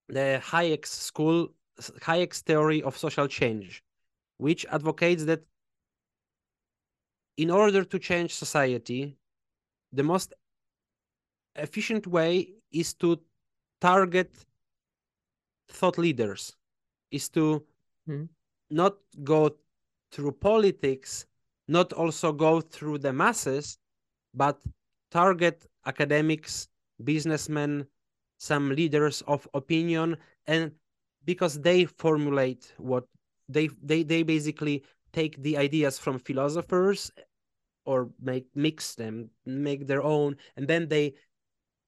[0.08, 1.48] the Hayek's school,
[2.02, 3.82] Hayek's theory of social change,
[4.38, 5.42] which advocates that
[7.36, 9.16] in order to change society,
[9.92, 10.32] the most
[11.56, 13.20] efficient way is to
[13.80, 14.32] target
[15.68, 16.54] thought leaders,
[17.10, 17.64] is to
[18.08, 18.28] mm.
[18.70, 19.56] not go
[20.12, 21.26] through politics,
[21.68, 23.78] not also go through the masses,
[24.34, 24.58] but
[25.10, 26.68] target academics,
[27.02, 27.86] businessmen,
[28.38, 30.72] some leaders of opinion, and
[31.24, 33.04] because they formulate what
[33.48, 37.10] they they they basically take the ideas from philosophers
[37.84, 41.14] or make mix them, make their own, and then they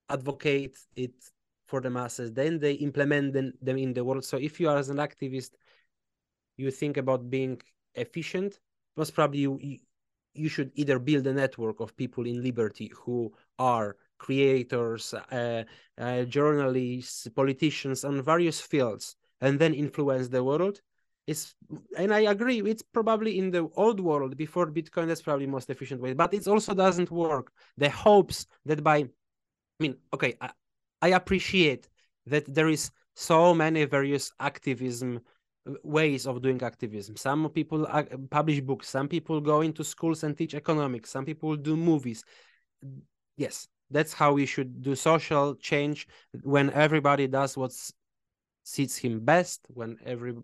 [0.08, 1.12] advocate it
[1.68, 2.32] for the masses.
[2.32, 4.24] Then they implement them, in the world.
[4.24, 5.50] So if you are as an activist,
[6.56, 7.60] you think about being
[7.94, 8.58] efficient,
[8.96, 9.78] most probably you,
[10.34, 15.62] you should either build a network of people in liberty who are creators, uh,
[15.98, 20.80] uh, journalists, politicians on various fields, and then influence the world.
[21.28, 21.54] It's,
[21.96, 26.00] and I agree, it's probably in the old world before Bitcoin, that's probably most efficient
[26.00, 27.52] way, but it also doesn't work.
[27.76, 29.08] The hopes that by, I
[29.78, 30.50] mean, okay, I,
[31.00, 31.88] I appreciate
[32.26, 35.20] that there is so many various activism
[35.68, 37.16] uh, ways of doing activism.
[37.16, 41.56] Some people uh, publish books, some people go into schools and teach economics, some people
[41.56, 42.22] do movies.
[43.36, 46.06] Yes, that's how we should do social change
[46.42, 47.72] when everybody does what
[48.64, 50.34] suits him best, when every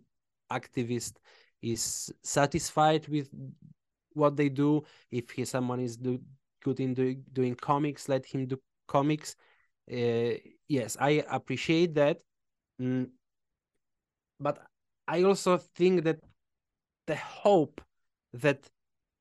[0.50, 1.14] activist
[1.62, 3.28] is satisfied with
[4.12, 4.82] what they do.
[5.10, 6.20] If he, someone is do,
[6.62, 9.36] good in do, doing comics, let him do comics.
[9.90, 12.20] Uh, yes, I appreciate that.
[12.80, 13.10] Mm,
[14.40, 14.58] but
[15.06, 16.20] I also think that
[17.06, 17.80] the hope
[18.32, 18.70] that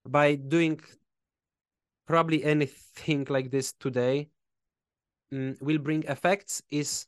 [0.06, 0.80] by doing
[2.08, 4.30] probably anything like this today
[5.34, 7.06] mm, will bring effects is,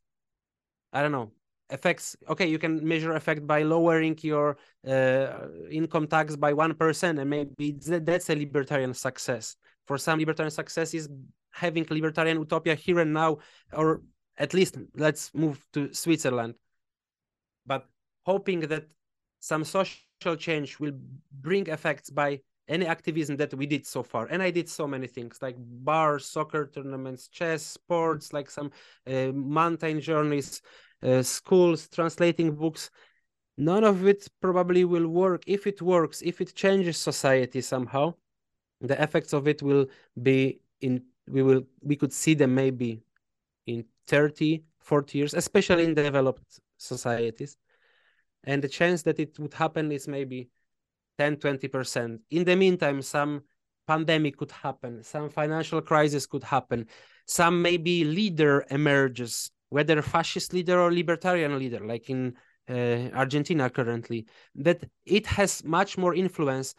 [0.93, 1.31] I don't know,
[1.71, 4.55] effects okay you can measure effect by lowering your
[4.87, 9.55] uh, income tax by 1% and maybe that's a libertarian success
[9.87, 11.09] for some libertarian success is
[11.55, 13.37] having libertarian utopia here and now
[13.71, 14.01] or
[14.37, 16.53] at least let's move to switzerland.
[17.65, 17.87] But
[18.25, 18.87] hoping that
[19.39, 20.93] some social change will
[21.31, 24.25] bring effects by any activism that we did so far.
[24.25, 28.71] And i did so many things like bars soccer tournaments chess sports like some
[29.07, 30.61] uh, mountain journeys
[31.03, 32.89] uh, schools translating books.
[33.57, 35.43] None of it probably will work.
[35.47, 38.15] If it works if it changes society somehow
[38.81, 39.87] the effects of it will
[40.21, 43.01] be in we will we could see them maybe
[43.65, 47.57] in 30 40 years especially in developed societies.
[48.43, 50.49] And the chance that it would happen is maybe
[51.17, 53.41] 10 20% in the meantime some
[53.87, 56.87] pandemic could happen some financial crisis could happen
[57.25, 62.33] some maybe leader emerges whether fascist leader or libertarian leader like in
[62.69, 66.73] uh, argentina currently that it has much more influence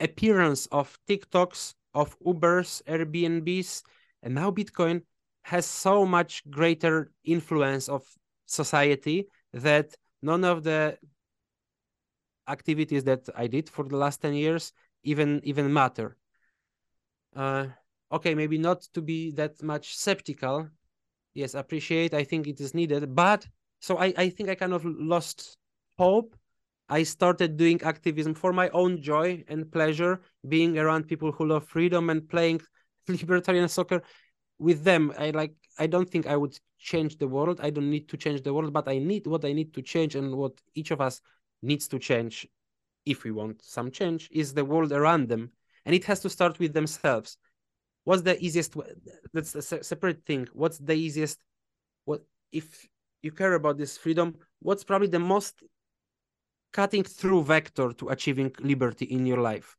[0.00, 3.82] appearance of tiktoks of ubers airbnbs
[4.22, 5.02] and now bitcoin
[5.42, 8.02] has so much greater influence of
[8.46, 10.96] society that none of the
[12.48, 14.72] activities that I did for the last 10 years
[15.02, 16.16] even even matter.
[17.34, 17.66] Uh,
[18.10, 20.68] okay, maybe not to be that much skeptical.
[21.34, 22.14] Yes, appreciate.
[22.14, 23.14] I think it is needed.
[23.14, 23.46] But
[23.80, 25.56] so I, I think I kind of lost
[25.98, 26.36] hope.
[26.98, 30.20] I started doing activism for my own joy and pleasure,
[30.54, 32.60] being around people who love freedom and playing
[33.08, 34.02] libertarian soccer
[34.58, 35.02] with them.
[35.18, 37.60] I like I don't think I would change the world.
[37.62, 40.16] I don't need to change the world, but I need what I need to change
[40.16, 41.22] and what each of us
[41.62, 42.46] needs to change
[43.04, 45.50] if we want some change is the world around them
[45.84, 47.36] and it has to start with themselves
[48.04, 48.76] what's the easiest
[49.32, 51.38] that's a separate thing what's the easiest
[52.04, 52.22] what
[52.52, 52.86] if
[53.22, 55.62] you care about this freedom what's probably the most
[56.72, 59.76] cutting through vector to achieving liberty in your life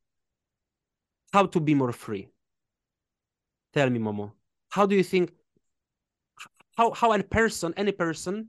[1.31, 2.27] how to be more free
[3.73, 4.31] tell me momo
[4.69, 5.31] how do you think
[6.77, 8.47] how how a person any person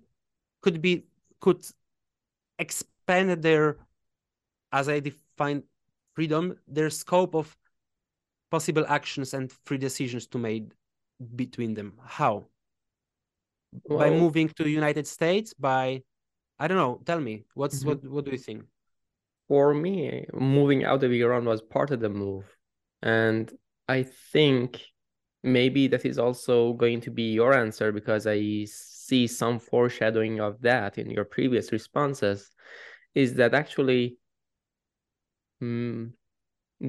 [0.60, 1.04] could be
[1.40, 1.64] could
[2.58, 3.76] expand their,
[4.72, 5.62] as I define
[6.14, 7.56] freedom, their scope of
[8.50, 10.72] possible actions and free decisions to make
[11.36, 11.94] between them.
[12.04, 12.44] How?
[13.84, 15.52] Well, by moving to United States?
[15.52, 16.02] By
[16.64, 17.02] I don't know.
[17.04, 17.44] Tell me.
[17.52, 17.88] What's mm-hmm.
[17.88, 18.04] what?
[18.06, 18.62] What do you think?
[19.48, 22.46] For me, moving out of Iran was part of the move,
[23.02, 23.52] and
[23.86, 24.80] I think
[25.42, 30.62] maybe that is also going to be your answer because I see some foreshadowing of
[30.62, 32.50] that in your previous responses
[33.14, 34.16] is that actually
[35.62, 36.12] mm,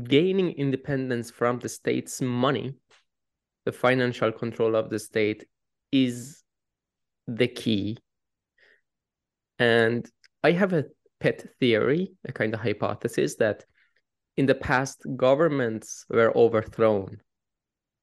[0.03, 2.76] gaining independence from the state's money,
[3.65, 5.43] the financial control of the state,
[5.91, 6.43] is
[7.28, 7.97] the key.
[9.60, 10.10] And
[10.43, 10.86] I have a
[11.20, 13.66] pet theory, a kind of hypothesis that
[14.38, 17.22] in the past, governments were overthrown.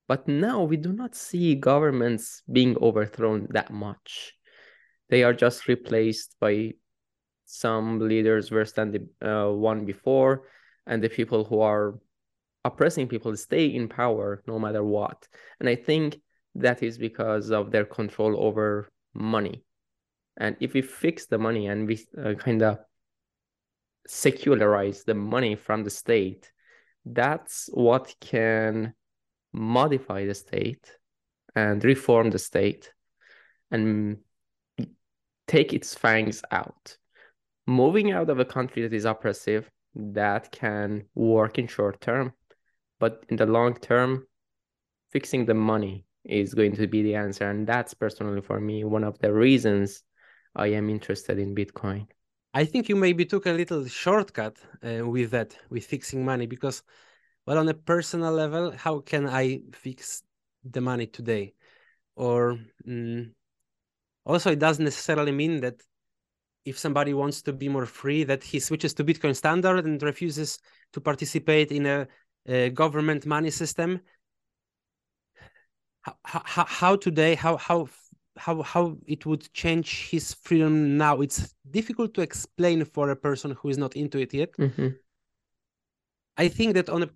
[0.09, 4.34] But now we do not see governments being overthrown that much.
[5.11, 6.72] They are just replaced by
[7.44, 10.48] some leaders worse than the uh, one before,
[10.86, 11.98] and the people who are
[12.64, 15.28] oppressing people stay in power no matter what.
[15.61, 16.18] And I think
[16.55, 19.64] that is because of their control over money.
[20.36, 22.78] And if we fix the money and we uh, kind of
[24.06, 26.50] secularize the money from the state,
[27.04, 28.94] that's what can
[29.52, 30.90] modify the state
[31.54, 32.92] and reform the state
[33.70, 34.18] and
[35.46, 36.96] take its fangs out.
[37.66, 42.32] Moving out of a country that is oppressive that can work in short term
[43.02, 44.24] but in the long term
[45.10, 47.50] fixing the money is going to be the answer.
[47.50, 50.04] And that's personally for me one of the reasons
[50.55, 52.07] i am interested in bitcoin
[52.55, 56.82] i think you maybe took a little shortcut uh, with that with fixing money because
[57.46, 60.22] well on a personal level how can i fix
[60.64, 61.53] the money today
[62.16, 63.30] or mm,
[64.24, 65.82] also it doesn't necessarily mean that
[66.64, 70.59] if somebody wants to be more free, that he switches to Bitcoin standard and refuses
[70.92, 72.07] to participate in a,
[72.46, 74.00] a government money system.
[76.03, 77.88] How, how, how today, how, how,
[78.36, 81.20] how, how it would change his freedom now?
[81.20, 84.52] It's difficult to explain for a person who is not into it yet.
[84.56, 84.88] Mm-hmm.
[86.36, 87.10] I think that on a,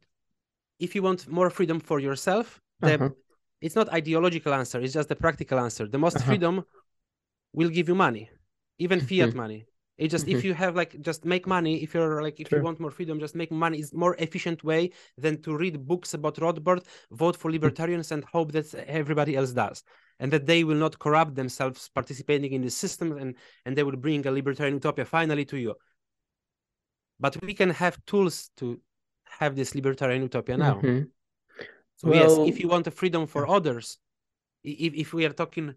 [0.79, 3.09] if you want more freedom for yourself, the, uh-huh.
[3.61, 4.81] it's not ideological answer.
[4.81, 5.89] It's just the practical answer.
[5.89, 6.27] The most uh-huh.
[6.27, 6.65] freedom
[7.53, 8.29] will give you money
[8.79, 9.39] even fiat mm-hmm.
[9.39, 9.67] money
[9.99, 10.37] it just mm-hmm.
[10.37, 12.59] if you have like just make money if you're like if sure.
[12.59, 16.15] you want more freedom just make money is more efficient way than to read books
[16.15, 17.55] about rothbard vote for mm.
[17.55, 19.83] libertarians and hope that everybody else does
[20.21, 23.97] and that they will not corrupt themselves participating in the system and and they will
[23.97, 25.75] bring a libertarian utopia finally to you.
[27.19, 28.81] But we can have tools to
[29.39, 30.81] have this libertarian utopia now.
[30.81, 31.11] Mhm.
[31.97, 33.99] so yes Well- if you want a freedom for others
[34.63, 35.75] if, if we are talking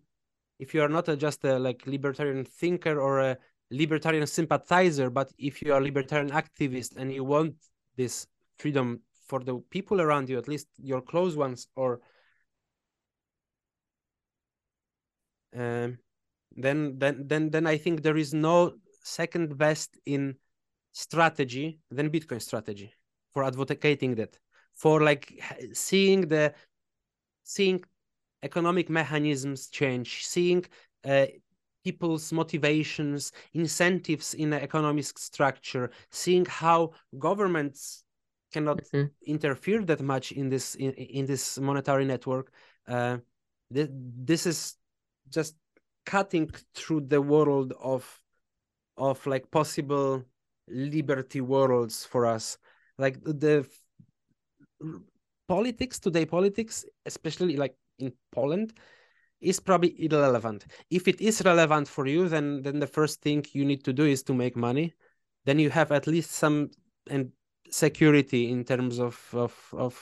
[0.63, 3.37] if you are not a, just a like libertarian thinker or a
[3.71, 7.53] libertarian sympathizer but if you are a libertarian activist and you want
[7.95, 8.27] this
[8.57, 8.87] freedom
[9.27, 12.01] for the people around you at least your close ones or
[15.56, 15.97] um,
[16.56, 18.74] then then then then i think there is no
[19.04, 20.36] second best in
[20.91, 22.91] strategy than bitcoin strategy
[23.32, 24.38] for advocating that
[24.76, 25.41] for like
[25.74, 26.54] seeing the
[27.43, 27.84] seeing
[28.43, 30.66] economic mechanisms change seeing
[31.06, 31.26] uh,
[31.84, 38.04] people's motivations incentives in the economic structure seeing how governments
[38.52, 39.12] cannot Mhm.
[39.26, 42.52] interfere that much in this in, in this monetary network
[42.88, 43.18] uh,
[43.74, 43.89] th-
[44.26, 44.76] this is
[45.30, 45.55] just
[46.05, 48.21] cutting through the world of
[48.97, 50.23] of like possible
[50.67, 52.57] liberty worlds for us.
[52.97, 55.01] Like the, the
[55.47, 58.73] politics today politics especially like in poland
[59.41, 60.65] is probably irrelevant.
[60.89, 64.03] If it is relevant for you then then the first thing you need to do
[64.05, 64.93] is to make money.
[65.45, 66.69] Then you have at least some
[67.09, 67.32] and
[67.69, 69.95] security in terms of of of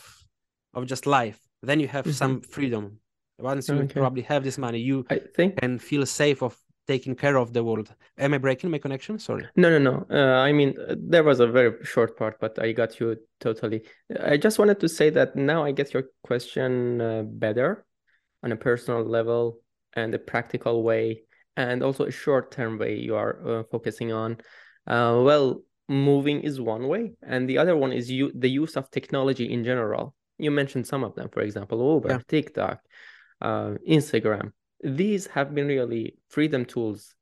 [0.73, 1.39] of just life.
[1.61, 2.13] Then you have Mhm.
[2.13, 2.99] some freedom
[3.39, 3.99] once you Okay.
[3.99, 6.57] probably have this money you I think can feel safe of
[6.87, 10.05] taking care of the world am i breaking my connection sorry No, no, no.
[10.09, 13.83] Uh, I mean, uh, there was a very short part, but I got you totally.
[14.33, 17.85] I just wanted to say that now I get your question uh, better
[18.43, 19.59] on a personal level
[19.93, 21.23] and a practical way,
[21.55, 24.37] and also a short-term way you are uh, focusing on.
[24.85, 28.89] Uh, well, moving is one way, and the other one is you the use of
[28.91, 30.13] technology in general.
[30.37, 32.21] You mentioned some of them, for example, Uber, Yeah.
[32.27, 32.79] TikTok,
[33.41, 34.51] uh, Instagram.
[34.83, 37.15] These have been really freedom tools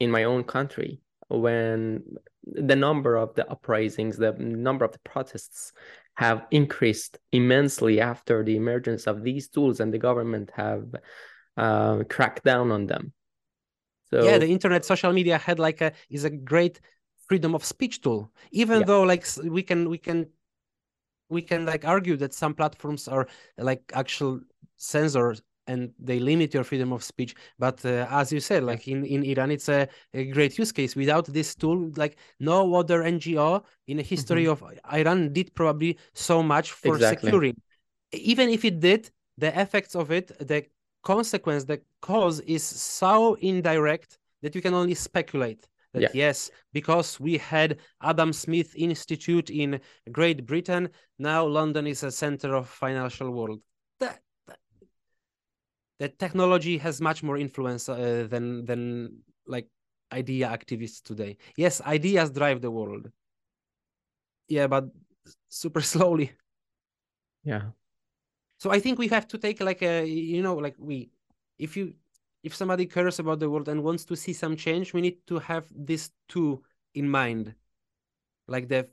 [0.00, 2.02] in my own country when
[2.46, 5.72] the number of the uprisings, the number of the protests
[6.16, 10.84] have increased immensely after the emergence of these tools, and the government have
[11.56, 13.12] uh, cracked down on them.
[14.10, 16.80] So yeah the internet social media had like a is a great
[17.26, 18.84] freedom of speech tool even Yeah.
[18.84, 20.26] though like we can we can
[21.28, 23.26] we can like argue that some platforms are
[23.58, 24.40] like actual
[24.76, 27.34] censors and they limit your freedom of speech.
[27.58, 30.94] But uh, as you said like in, in iran it's a, a great use case.
[30.96, 34.62] Without this tool like no other ngo in the history of
[34.92, 37.28] iran did probably so much for Exactly.
[37.28, 37.56] securing.
[38.12, 40.64] Even if it did the effects of it the
[41.02, 46.08] consequence the cause is so indirect that you can only speculate that Yeah.
[46.14, 49.80] yes because we had adam smith institute in
[50.12, 50.88] great britain
[51.18, 53.60] now london is a center of financial world
[55.98, 59.68] the technology has much more influence uh, than than like
[60.12, 61.36] idea activists today.
[61.56, 63.10] Yes ideas drive the world.
[64.48, 64.84] Yeah but
[65.48, 66.32] super slowly.
[67.44, 67.70] Yeah,
[68.58, 71.10] so i think we have to take like a you know like we
[71.58, 71.94] if you
[72.42, 75.38] if somebody cares about the world and wants to see some change we need to
[75.38, 76.62] have this two
[76.94, 77.54] in mind.
[78.48, 78.88] Like the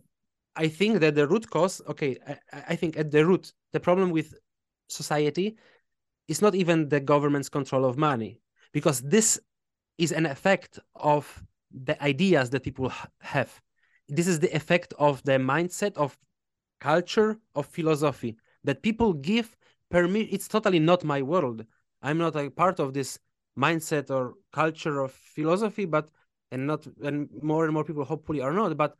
[0.55, 4.11] i think that the root cause okay I- I think at the root the problem
[4.11, 4.35] with
[4.89, 5.57] society
[6.31, 8.39] is not even the government's control of money
[8.71, 9.39] because this
[9.97, 11.43] is an effect of
[11.87, 13.51] the ideas that people have.
[14.07, 16.17] This is the effect of the mindset of
[16.79, 19.55] culture of philosophy that people give
[19.89, 21.65] permit it's totally not my world.
[22.01, 23.19] I'm not a part of this
[23.59, 26.09] mindset or culture of philosophy but
[26.51, 28.95] and not and more and more people hopefully are not but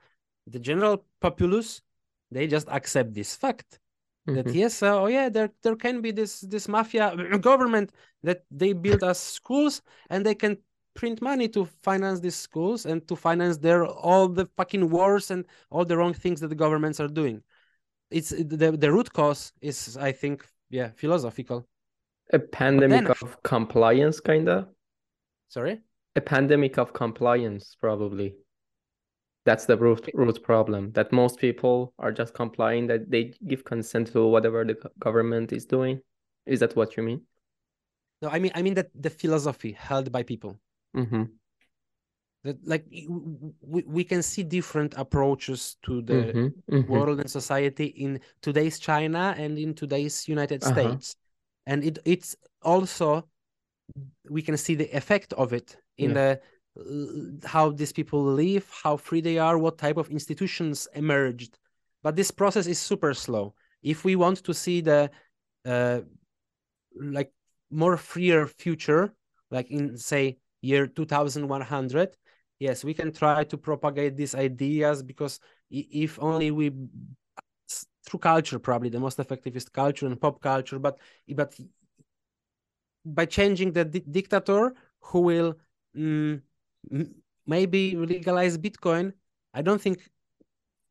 [0.48, 1.82] the general populace
[2.30, 3.80] they just accept this fact
[4.26, 4.54] that Mhm.
[4.54, 7.92] yes uh, oh yeah there there can be this this mafia government
[8.24, 10.58] that they build us schools and they can
[10.94, 15.46] print money to finance these schools and to finance their all the fucking wars and
[15.70, 17.42] all the wrong things that the governments are doing
[18.12, 21.66] it's the the root cause is i think yeah philosophical
[22.34, 24.68] a pandemic then- of compliance, kinda.
[25.50, 25.82] sorry
[26.16, 28.36] A pandemic of compliance, probably.
[29.46, 30.92] That's the root root problem.
[30.92, 35.66] That most people are just complying, that they give consent to whatever the government is
[35.66, 36.02] doing.
[36.46, 37.22] Is that what you mean?
[38.22, 40.60] no i mean i mean that the philosophy held by people
[40.96, 41.24] Mm-hmm.
[42.44, 42.86] that like
[43.62, 46.76] we, we can see different approaches to the Mm-hmm.
[46.76, 46.92] Mm-hmm.
[46.92, 50.74] world and society in today's China and in today's United Uh-huh.
[50.74, 51.16] States.
[51.68, 53.28] And it it's also
[54.30, 56.14] we can see the effect of it in Yeah.
[56.16, 56.42] the
[57.46, 61.58] how these people live, how free they are, what type of institutions emerged.
[62.04, 63.54] But this process is super slow.
[63.84, 65.12] If we want to see the
[65.66, 66.02] uh,
[66.96, 67.32] like
[67.70, 69.14] more freer future,
[69.50, 72.16] like in say year 2100,
[72.60, 76.72] yes, we can try to propagate these ideas because if only we
[78.06, 80.98] through culture probably the most effective is culture and pop culture but
[81.30, 81.54] but
[83.06, 85.56] by changing the di dictator who will
[85.96, 86.42] mm,
[87.46, 89.14] maybe legalize bitcoin.
[89.54, 90.10] I don't think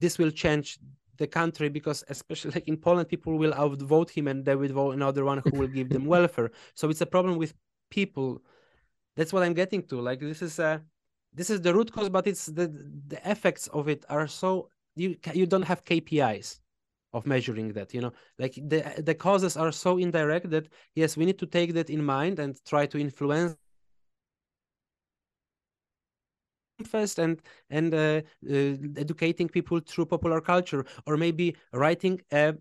[0.01, 0.79] this will change
[1.19, 4.93] the country because especially like in poland people will outvote him and they will vote
[4.93, 6.51] another one who will give them welfare.
[6.75, 7.55] So it's a problem with
[7.91, 8.43] people.
[9.17, 10.01] That's what i'm getting to.
[10.01, 10.83] Like this is a
[11.33, 12.67] this is the root cause but it's the
[13.13, 16.59] the effects of it are so you you don't have kpis
[17.13, 18.13] of measuring that you know?
[18.39, 22.03] Like the the causes are so indirect that yes we need to take that in
[22.05, 23.57] mind and try to influence
[26.85, 28.21] first and and uh,
[28.51, 32.55] uh, educating people through popular culture or maybe writing a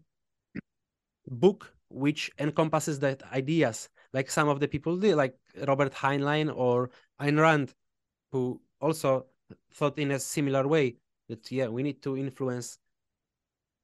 [1.28, 5.36] book which encompasses that ideas like some of the people did like
[5.68, 6.90] robert heinlein or
[7.22, 7.74] ayn rand
[8.32, 9.26] who also
[9.74, 10.96] thought in a similar way
[11.28, 12.78] that yeah we need to influence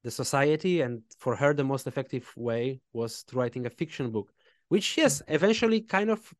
[0.04, 4.32] the society and for her the most effective way was writing a fiction book
[4.68, 6.32] which yes eventually kind of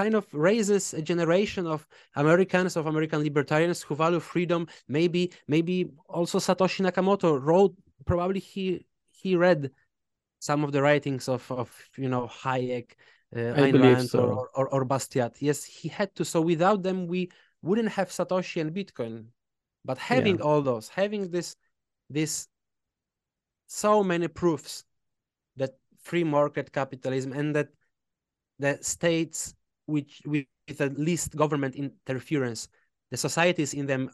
[0.00, 1.80] kind of raises a generation of
[2.14, 4.60] Americans, of American libertarians who value freedom.
[4.86, 5.22] Maybe,
[5.54, 5.76] maybe
[6.08, 7.74] also Satoshi Nakamoto wrote.
[8.04, 9.70] Probably he he read
[10.38, 12.88] some of the writings of of you know Hayek,
[13.34, 14.20] uh, Ayn Rand, so.
[14.20, 15.32] or, or or Bastiat.
[15.40, 16.24] Yes, he had to.
[16.24, 17.30] So without them, we
[17.66, 19.14] wouldn't have Satoshi and Bitcoin.
[19.84, 20.46] But having yeah.
[20.46, 21.56] all those, having this
[22.08, 22.46] this
[23.66, 24.84] so many proofs
[25.56, 25.72] that
[26.08, 27.68] free market capitalism and that
[28.58, 29.57] the states
[29.88, 32.68] which with the least government interference,
[33.10, 34.10] the societies in them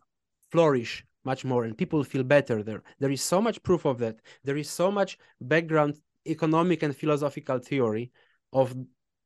[0.50, 2.82] flourish much more and people feel better there.
[3.00, 4.16] There is so much proof of that.
[4.44, 8.12] There is so much background economic and philosophical theory
[8.52, 8.74] of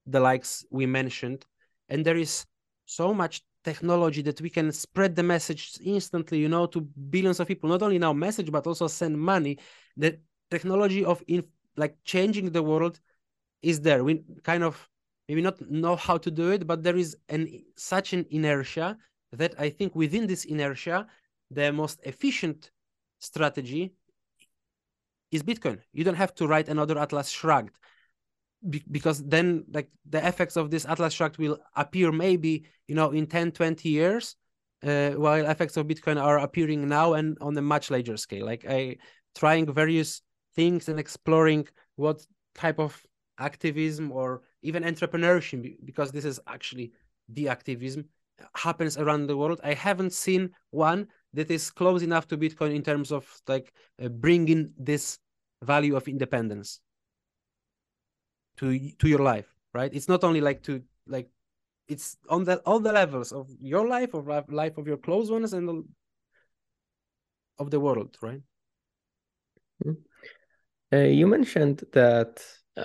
[0.07, 1.45] the likes we mentioned.
[1.89, 2.47] And there is
[2.87, 7.49] so much technology that we can spread the message instantly, you know, to billions of
[7.49, 9.59] people, not only now message, but also send money.
[9.97, 10.19] The
[10.51, 11.45] technology of in,
[11.77, 13.01] like changing the world
[13.61, 14.03] is there.
[14.05, 14.89] We kind of
[15.29, 18.97] maybe not know how to do it, but there is an such an inertia
[19.33, 21.07] that I think within this inertia,
[21.51, 22.71] the most efficient
[23.19, 23.95] strategy
[25.31, 25.81] is Bitcoin.
[25.93, 27.77] You don't have to write another Atlas Shrugged
[28.69, 33.11] Be because then like the effects of this Atlas Shrugged will appear maybe, you know,
[33.11, 34.37] in 10, 20 years,
[34.83, 38.47] uh, while effects of Bitcoin are appearing now and on a much larger scale.
[38.47, 38.97] Like I
[39.35, 40.23] trying various
[40.55, 43.01] things and exploring what type of
[43.39, 46.93] activism or even entrepreneurship, because this is actually
[47.29, 48.05] the activism,
[48.55, 49.61] happens around the world.
[49.65, 54.09] I haven't seen one that is close enough to Bitcoin in terms of like uh,
[54.09, 55.19] bringing this
[55.63, 56.81] value of independence
[58.57, 59.93] to to your life, right?
[59.93, 61.29] It's not only like to like
[61.89, 65.53] it's on the all the levels of your life, of life of your close ones,
[65.53, 65.85] and the,
[67.59, 68.41] of the world, right?
[69.85, 70.97] Mm-hmm.
[70.97, 72.43] Uh, you mentioned that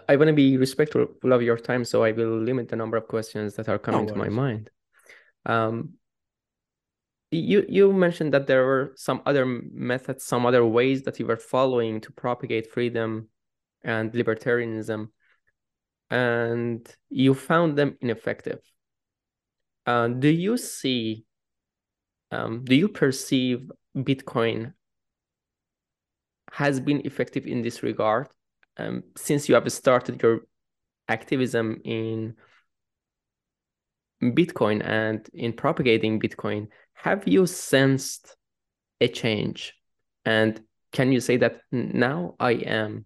[0.07, 3.07] I want to be respectful of your time, so I will limit the number of
[3.07, 4.69] questions that are coming no to my mind.
[5.45, 5.93] Um,
[7.31, 11.37] you you mentioned that there were some other methods, some other ways that you were
[11.37, 13.29] following to propagate freedom
[13.83, 15.09] and libertarianism,
[16.09, 18.59] and you found them ineffective.
[19.85, 21.25] Uh, do you see?
[22.31, 24.73] Um, do you perceive Bitcoin
[26.51, 28.27] has been effective in this regard?
[28.77, 30.41] Um, since you have started your
[31.07, 32.35] activism in
[34.21, 38.35] Bitcoin and in propagating Bitcoin, have you sensed
[39.01, 39.73] a change?
[40.25, 40.61] And
[40.91, 43.05] can you say that now I am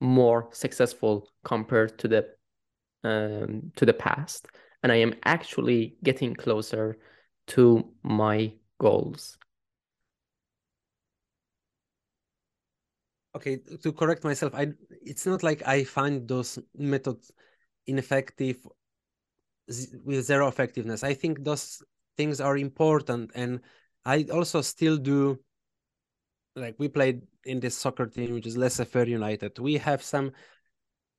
[0.00, 2.26] more successful compared to the
[3.04, 4.48] um, to the past,
[4.82, 6.98] and I am actually getting closer
[7.48, 9.38] to my goals?
[13.36, 17.30] Okay to correct myself i it's not like i find those methods
[17.86, 18.58] ineffective
[20.04, 21.02] with zero effectiveness.
[21.02, 21.82] I think those
[22.16, 23.60] things are important and
[24.04, 25.38] i also still do
[26.54, 29.58] like we played in this soccer team which is laissez-faire united.
[29.58, 30.32] We have some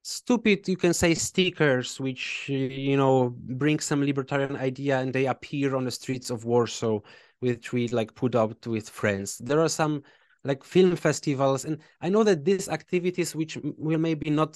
[0.02, 5.76] stupid you can say stickers which you know bring some libertarian idea and they appear
[5.76, 7.00] on the streets of warsaw
[7.42, 9.38] which we like put out with friends.
[9.38, 10.02] There are some
[10.48, 11.66] like film festivals.
[11.66, 14.54] And i know that these activities which will maybe not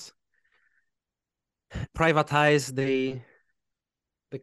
[1.97, 3.19] privatize the
[4.31, 4.39] the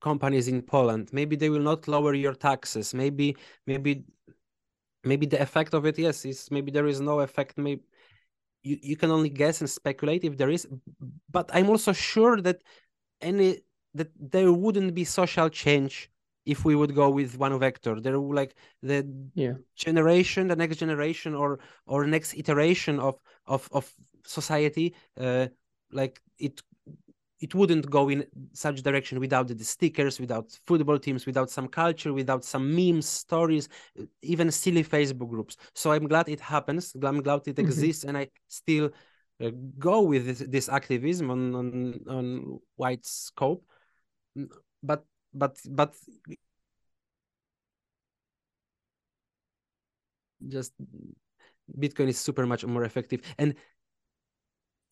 [0.00, 2.94] companies in poland maybe they will not lower your taxes.
[2.94, 4.04] Maybe maybe
[5.04, 7.58] maybe the effect of it yes is maybe there is no effect.
[7.58, 7.82] Maybe
[8.62, 10.66] you, you can only guess and speculate if there is.
[11.30, 12.58] But i'm also sure that
[13.20, 13.60] any
[13.94, 16.10] that there wouldn't be social change
[16.46, 19.54] if we would go with one vector there like the yeah.
[19.76, 23.92] generation the next generation or or next iteration of of of
[24.24, 25.46] society uh
[25.92, 26.62] like it
[27.40, 28.24] it wouldn't go in
[28.54, 33.68] such direction without the stickers without football teams without some culture without some memes stories
[34.22, 35.56] even silly facebook groups.
[35.74, 36.94] So i'm glad it happens.
[37.02, 37.66] I'm glad it Mhm.
[37.66, 38.90] exists and i still
[39.42, 43.64] uh, go with this, this activism on on on wide scope.
[44.82, 45.04] But
[45.36, 45.94] but but
[50.48, 50.72] just
[51.78, 53.20] bitcoin is super much more effective.
[53.38, 53.54] And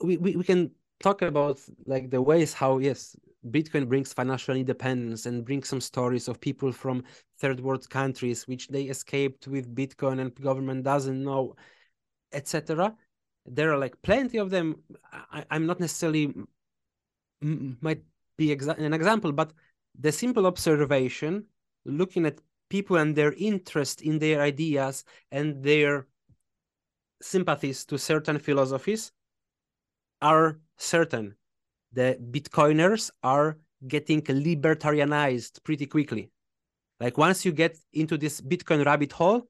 [0.01, 0.70] we, we, we can
[1.01, 3.16] talk about like the ways how yes
[3.51, 7.05] bitcoin brings financial independence and brings some stories of people from
[7.38, 11.55] third world countries which they escaped with bitcoin and government doesn't know
[12.32, 12.95] etc
[13.47, 14.76] there are like plenty of them.
[15.12, 16.32] I, i'm not necessarily
[17.42, 18.03] might
[18.38, 19.53] be exa- an example but
[19.99, 21.45] the simple observation
[21.84, 26.07] looking at people and their interest in their ideas and their
[27.20, 29.12] sympathies to certain philosophies
[30.20, 31.36] are certain.
[31.92, 36.30] The Bitcoiners are getting libertarianized pretty quickly.
[37.01, 39.49] Like once you get into this Bitcoin rabbit hole,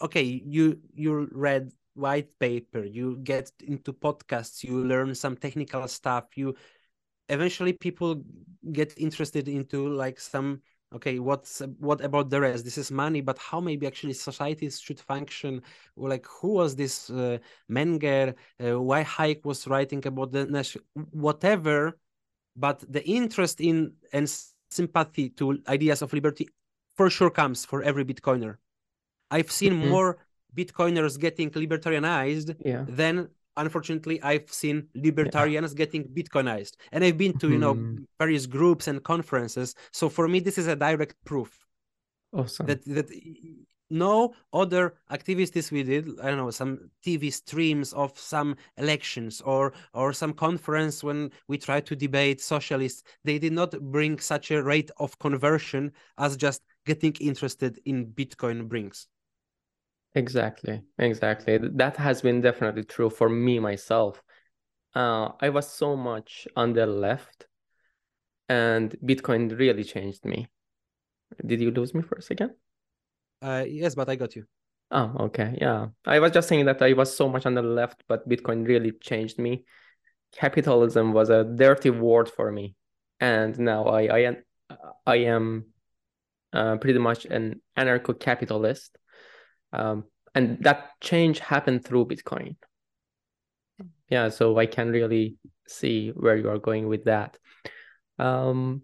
[0.00, 6.36] okay, you you read white paper, you get into podcasts, you learn some technical stuff,
[6.36, 6.54] you
[7.28, 8.22] eventually people
[8.72, 10.60] get interested into like some
[10.94, 12.64] okay what's what about the rest?
[12.64, 15.62] This is money but how maybe actually societies should function?
[15.96, 17.38] Like who was this uh,
[17.70, 18.34] menger?
[18.62, 21.98] Uh, why hayek was writing about the nation whatever
[22.56, 24.28] but the interest in and
[24.70, 26.48] sympathy to ideas of liberty
[26.96, 28.56] for sure comes for every bitcoiner.
[29.30, 29.88] I've seen Mhm.
[29.88, 30.18] more
[30.54, 32.84] bitcoiners getting libertarianized yeah.
[32.88, 38.04] than unfortunately i've seen libertarians getting bitcoinized and i've been to you know Mhm.
[38.18, 39.74] various groups and conferences.
[39.92, 41.50] So for me this is a direct proof
[42.32, 42.66] awesome.
[42.66, 43.08] that that
[43.90, 49.72] no other activities we did i don't know some tv streams of some elections or
[49.92, 54.62] or some conference when we tried to debate socialists they did not bring such a
[54.62, 59.06] rate of conversion as just getting interested in bitcoin brings
[60.14, 61.58] Exactly, exactly.
[61.58, 64.22] Th- That has been definitely true for me myself.
[64.94, 67.46] Uh, I was so much on the left,
[68.48, 70.48] and Bitcoin really changed me.
[71.44, 72.52] Did you lose me for a second?
[73.42, 74.44] uh yes but i got you
[74.90, 75.58] Oh, okay.
[75.60, 75.88] Yeah.
[76.06, 78.92] I was just saying that I was so much on the left, but Bitcoin really
[78.92, 79.64] changed me.
[80.32, 82.76] Capitalism was a dirty word for me.
[83.18, 84.36] And now I I am
[85.06, 85.66] I am
[86.52, 88.96] uh, pretty much an anarcho-capitalist.
[89.74, 90.04] Um,
[90.34, 92.56] and that change happened through Bitcoin.
[94.08, 97.38] Yeah, so I can really see where you are going with that.
[98.18, 98.82] Um,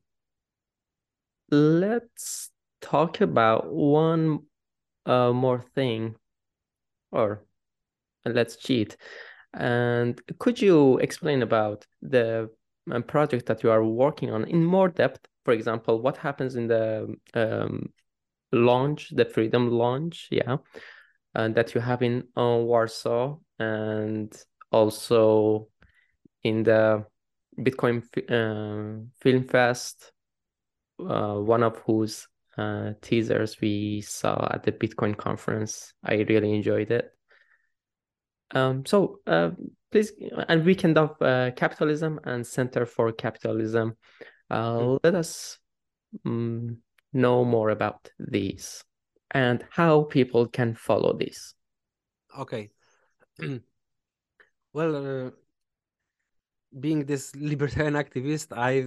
[1.51, 4.41] let's talk about one
[5.07, 6.17] uh, more thing,
[7.13, 7.45] or
[8.25, 8.97] let's cheat.
[9.53, 12.51] And could you explain about the
[12.91, 15.27] um, project that you are working on in more depth?
[15.45, 17.93] For example, what happens in the um,
[18.53, 20.59] lounge, the Freedom Lounge, yeah,
[21.35, 24.35] and that you have in uh, Warsaw, and
[24.73, 25.69] also
[26.43, 27.05] in the
[27.59, 30.13] Bitcoin uh, Film Fest,
[30.99, 32.27] uh, one of whose
[32.57, 35.93] uh, teasers we saw at the Bitcoin conference.
[36.03, 37.11] I really enjoyed it.
[38.53, 39.51] Um, so uh,
[39.93, 40.13] please,
[40.49, 43.97] and Weekend of uh, Capitalism and Center for Capitalism.
[44.51, 44.99] Uh, Mm.
[45.05, 45.59] let us
[46.27, 46.79] um,
[47.13, 48.85] know more about these
[49.33, 51.55] and how people can follow these.
[52.39, 52.71] okay
[54.73, 55.31] well uh,
[56.79, 58.87] being this libertarian activist i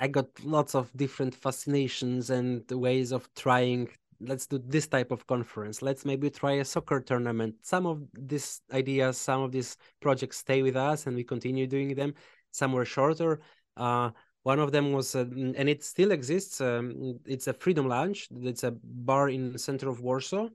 [0.00, 3.88] i got lots of different fascinations and ways of trying
[4.20, 5.82] let's do this type of conference.
[5.82, 7.56] Let's maybe try a soccer tournament.
[7.62, 11.94] Some of these ideas some of these projects stay with us and we continue doing
[11.94, 12.14] them.
[12.50, 13.40] Some were shorter.
[13.76, 14.10] Uh,
[14.44, 18.64] one of them was uh, and it still exists um, it's a freedom lounge it's
[18.64, 20.48] a bar in the center of warsaw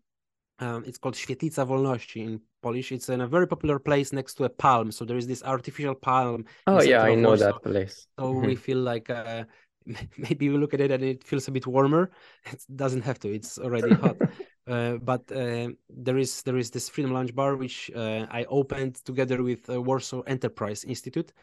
[0.60, 2.92] um, it's called Świetlica Wolności in Polish.
[2.92, 4.92] It's in a very popular place next to a palm.
[4.92, 6.46] So there is this artificial palm.
[6.68, 7.46] Oh yeah, I know Warsaw.
[7.52, 8.08] that place.
[8.20, 8.46] So Mhm.
[8.46, 9.46] we feel like uh,
[10.18, 12.12] maybe we look at it and it feels a bit warmer.
[12.52, 13.34] It doesn't have to.
[13.34, 14.18] It's already hot.
[14.68, 18.96] Uh, but uh, there is there is this Freedom Lounge bar which uh, I opened
[19.04, 21.34] together with uh, Warsaw Enterprise Institute.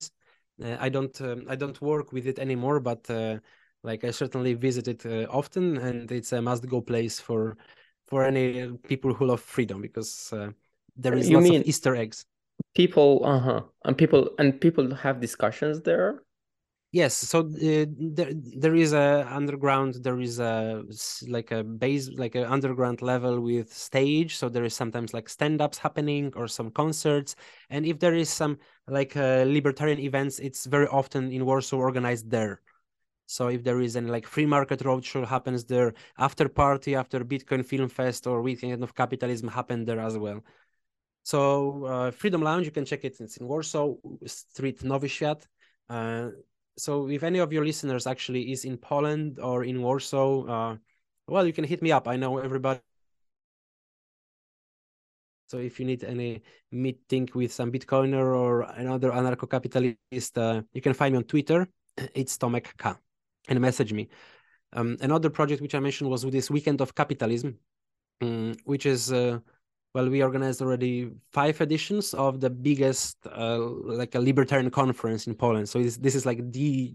[0.00, 0.06] Uh,
[0.62, 3.38] I don't um, I don't work with it anymore, but uh,
[3.82, 7.56] like I certainly visit it uh, often, and it's a must-go place for
[8.08, 10.50] for any people who love freedom because uh,
[10.96, 12.24] there is You lots mean- of Easter eggs.
[12.74, 13.62] People, uh-huh.
[13.84, 16.22] And people and people have discussions there.
[16.96, 17.84] Yes, so uh,
[18.16, 18.32] there
[18.64, 20.82] there is a underground, there is a
[21.28, 24.38] like a base, like an underground level with stage.
[24.38, 27.36] So there is sometimes like stand-ups happening or some concerts.
[27.68, 28.56] And if there is some
[28.88, 32.62] like uh, libertarian events, it's very often in Warsaw organized there.
[33.26, 37.62] So if there is any like free market roadshow happens there, after party, after Bitcoin
[37.62, 40.40] Film Fest or Weekend of Capitalism happened there as well.
[41.24, 43.20] So uh, Freedom Lounge, you can check it.
[43.20, 45.42] It's in Warsaw Street Nowy Świat.
[45.90, 46.30] Uh,
[46.76, 50.76] so if any of your listeners actually is in Poland or in Warsaw, uh,
[51.28, 52.06] well, you can hit me up.
[52.06, 52.80] I know everybody.
[55.48, 60.92] So if you need any meeting with some Bitcoiner or another anarcho-capitalist, uh, you can
[60.92, 61.68] find me on Twitter.
[62.14, 62.92] It's Tomek K,
[63.48, 64.08] and message me.
[64.72, 67.58] Um, another project which I mentioned was this Weekend of Capitalism,
[68.20, 69.38] um, which is uh,
[69.96, 75.34] well, we organized already five editions of the biggest uh, like a libertarian conference in
[75.34, 75.70] Poland.
[75.70, 76.94] So this, this is like the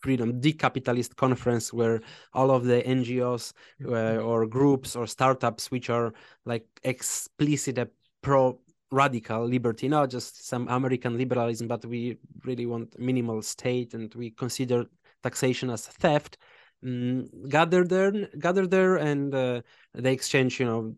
[0.00, 2.00] freedom, the capitalist conference where
[2.32, 3.52] all of the NGOs
[3.84, 6.12] uh, or groups or startups which are
[6.44, 7.78] like explicit
[8.20, 8.58] pro
[8.90, 14.32] radical liberty, not just some American liberalism, but we really want minimal state and we
[14.32, 14.86] consider
[15.22, 16.36] taxation as theft.
[16.84, 18.10] Mm, gather there,
[18.40, 19.62] gather there, and uh,
[19.94, 20.94] they exchange, you know,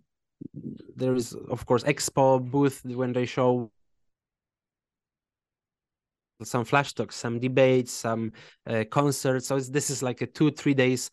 [0.96, 3.70] there is of course expo booth when they show
[6.42, 8.32] some flash talks some debates some
[8.66, 9.46] uh, concerts.
[9.46, 11.10] So this is like a two three days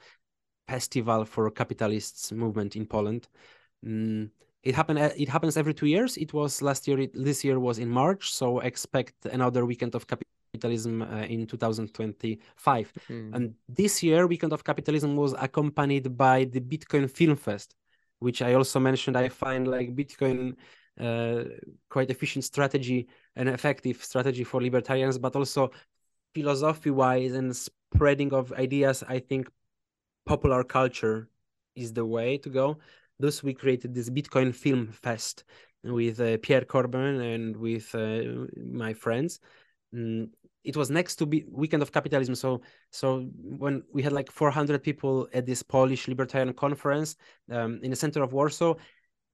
[0.68, 3.28] festival for capitalists movement in poland.
[3.86, 4.30] Mm,
[4.64, 6.18] it happened it happens every two years.
[6.18, 8.32] It was last year it, this year was in march.
[8.32, 13.36] So expect another weekend of capitalism uh, in 2025 Mm.
[13.36, 17.76] and this year weekend of capitalism was accompanied by the bitcoin film fest
[18.24, 20.56] which I also mentioned, I find like Bitcoin
[21.00, 21.44] uh,
[21.90, 25.72] quite efficient strategy and effective strategy for libertarians, but also
[26.34, 29.04] philosophy wise and spreading of ideas.
[29.08, 29.50] I think
[30.26, 31.28] popular culture
[31.76, 32.78] is the way to go.
[33.20, 35.44] Thus, we created this Bitcoin Film Fest
[35.84, 39.42] with uh, Pierre Corbin and with uh, my friends.
[39.94, 40.30] Mm,
[40.64, 42.36] it was next to be weekend of capitalism.
[42.36, 42.62] So
[42.92, 47.16] so when we had like 400 people at this polish libertarian conference
[47.52, 48.76] um, in the center of warsaw.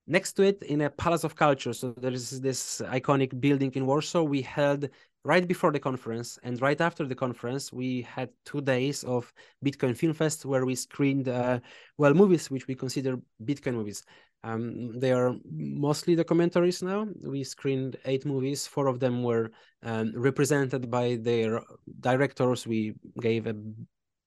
[0.07, 1.71] Next to it in a palace of culture.
[1.71, 4.23] So there is this iconic building in warsaw.
[4.23, 4.89] We held
[5.23, 9.31] right before the conference and right after the conference we had two days of
[9.65, 11.59] bitcoin film fest where we screened uh,
[11.97, 14.03] well movies which we consider bitcoin movies.
[14.43, 17.07] Um, they are mostly documentaries now.
[17.21, 18.65] We screened eight movies.
[18.65, 19.51] Four of them were
[19.83, 21.61] um, represented by their
[21.99, 22.65] directors.
[22.65, 23.55] We gave a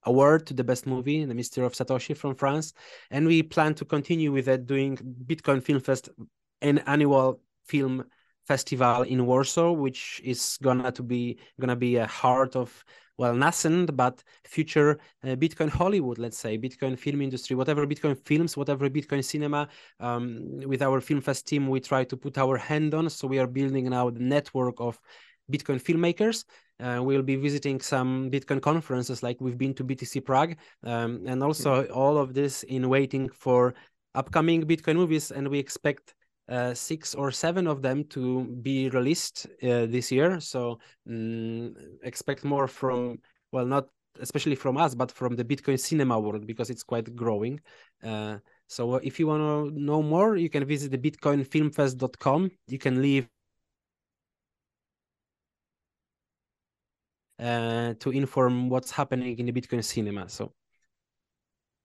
[0.04, 2.72] award to the best movie the mystery of satoshi from france.
[3.10, 6.08] And we plan to continue with that doing bitcoin film fest
[6.60, 8.04] an annual film
[8.46, 12.84] festival in warsaw which is gonna to be gonna be a heart of
[13.18, 18.56] well nascent but future uh, bitcoin hollywood let's say bitcoin film industry whatever bitcoin films
[18.56, 19.68] whatever bitcoin cinema
[20.00, 23.08] um, with our film fest team we try to put our hand on.
[23.10, 25.00] So we are building now the network of
[25.50, 26.44] bitcoin filmmakers.
[26.80, 31.42] Uh, we'll be visiting some bitcoin conferences like we've been to btc prague um, and
[31.42, 33.74] also all of this in waiting for
[34.14, 35.30] upcoming bitcoin movies.
[35.30, 36.14] And we expect
[36.48, 40.40] uh, six or seven of them to be released uh, this year.
[40.40, 40.78] So
[41.08, 43.18] mm, expect more from
[43.52, 43.88] well, not
[44.20, 47.60] especially from us, but from the Bitcoin cinema world because it's quite growing.
[48.02, 52.50] Uh, so if you want to know more, you can visit the bitcoinfilmfest.com.
[52.66, 53.28] You can leave
[57.38, 60.28] uh, to inform what's happening in the Bitcoin cinema.
[60.28, 60.52] So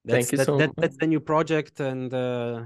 [0.05, 2.63] that's Thank you that, so that, that's the new project and uh,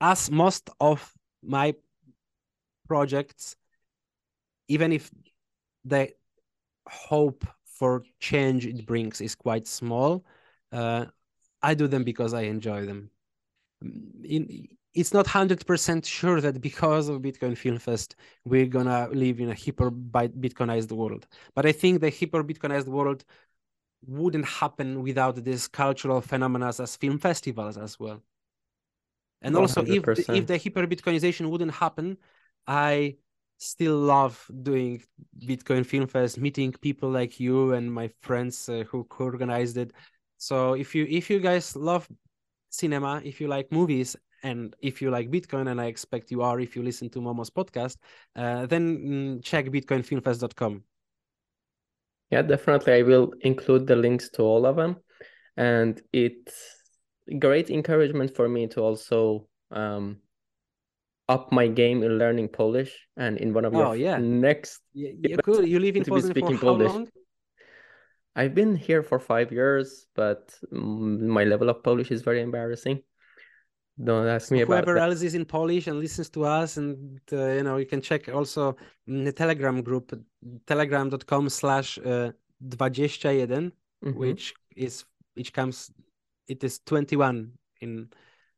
[0.00, 1.74] as most of my
[2.88, 3.56] projects,
[4.68, 5.10] even if
[5.84, 6.10] the
[6.86, 10.24] hope for change it brings is quite small,
[10.72, 11.06] uh,
[11.62, 13.10] I do them because I enjoy them.
[13.82, 19.50] In, it's not 100% sure that because of Bitcoin Film Fest, we're gonna live in
[19.50, 21.26] a hyper Bitcoinized world.
[21.54, 23.24] But I think the hyper Bitcoinized world
[24.06, 28.22] wouldn't happen without these cultural phenomena as film festivals as well.
[29.42, 32.18] And also, if the, if the hyper Bitcoinization wouldn't happen,
[32.66, 33.16] I
[33.56, 35.02] still love doing
[35.38, 39.92] Bitcoin Film Fest, meeting people like you and my friends uh, who organized it.
[40.36, 42.08] So if you if you guys love
[42.70, 46.60] cinema, if you like movies, and if you like Bitcoin, and I expect you are
[46.60, 47.96] if you listen to Momo's podcast,
[48.36, 50.82] uh, then mm, check bitcoinfilmfest.com.
[52.30, 52.94] Yeah, definitely.
[52.94, 54.96] I will include the links to all of them,
[55.56, 56.52] and it
[57.38, 60.18] great encouragement for me to also um,
[61.28, 62.92] up my game in learning Polish.
[63.16, 64.18] And in one of your Oh, yeah.
[64.18, 65.64] next, Yeah, yeah, cool.
[65.64, 66.92] You live in to be Poland for speaking how Polish.
[66.92, 67.08] long?
[68.36, 73.02] I've been here for five years, but mm, my level of Polish is very embarrassing.
[74.02, 75.10] Don't ask So me about whoever that.
[75.10, 78.28] else is in Polish and listens to us, and uh, you know, you can check
[78.28, 78.76] also
[79.06, 80.12] in the Telegram group,
[80.66, 82.30] telegram.com slash uh,
[82.76, 83.72] 21,
[84.02, 84.14] Mhm.
[84.14, 85.04] which is
[85.34, 85.90] which comes
[86.50, 88.08] it is 21 in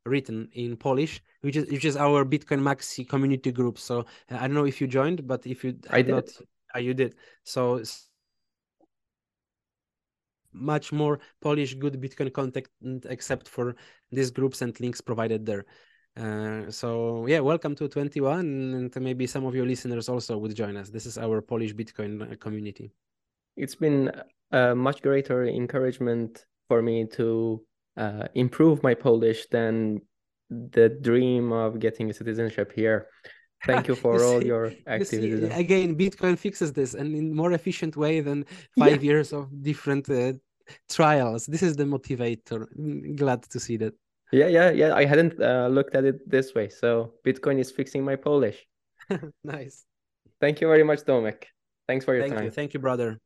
[0.05, 3.77] written in Polish, which is which is our Bitcoin Maxi community group.
[3.77, 3.99] So
[4.31, 6.11] uh, I don't know if you joined, but if you I did.
[6.11, 6.29] not,
[6.75, 7.15] uh, you did.
[7.43, 7.81] So
[10.51, 12.67] much more Polish good Bitcoin content
[13.09, 13.75] except for
[14.11, 15.65] these groups and links provided there.
[16.15, 20.77] Uh, so yeah, welcome to 21, and maybe some of your listeners also would join
[20.77, 20.89] us.
[20.89, 22.91] This is our Polish Bitcoin uh, community.
[23.55, 24.11] It's been
[24.51, 27.63] a much greater encouragement for me to
[27.97, 30.01] uh, improve my Polish than
[30.49, 33.07] the dream of getting a citizenship here.
[33.65, 35.31] Thank you for all see- your You see,
[35.65, 38.85] again, Bitcoin fixes this and in more efficient way than Yeah.
[38.85, 40.33] five years of different uh,
[40.89, 41.45] trials.
[41.45, 42.65] This is the motivator.
[42.79, 43.93] Mm, Glad to see that.
[44.31, 44.95] Yeah, yeah, yeah.
[44.95, 46.67] I hadn't uh, looked at it this way.
[46.69, 48.65] So Bitcoin is fixing my Polish.
[49.43, 49.85] nice.
[50.41, 51.43] Thank you very much, Tomek.
[51.87, 52.45] Thanks for your Thank time.
[52.45, 52.51] you.
[52.51, 53.19] Thank you, brother.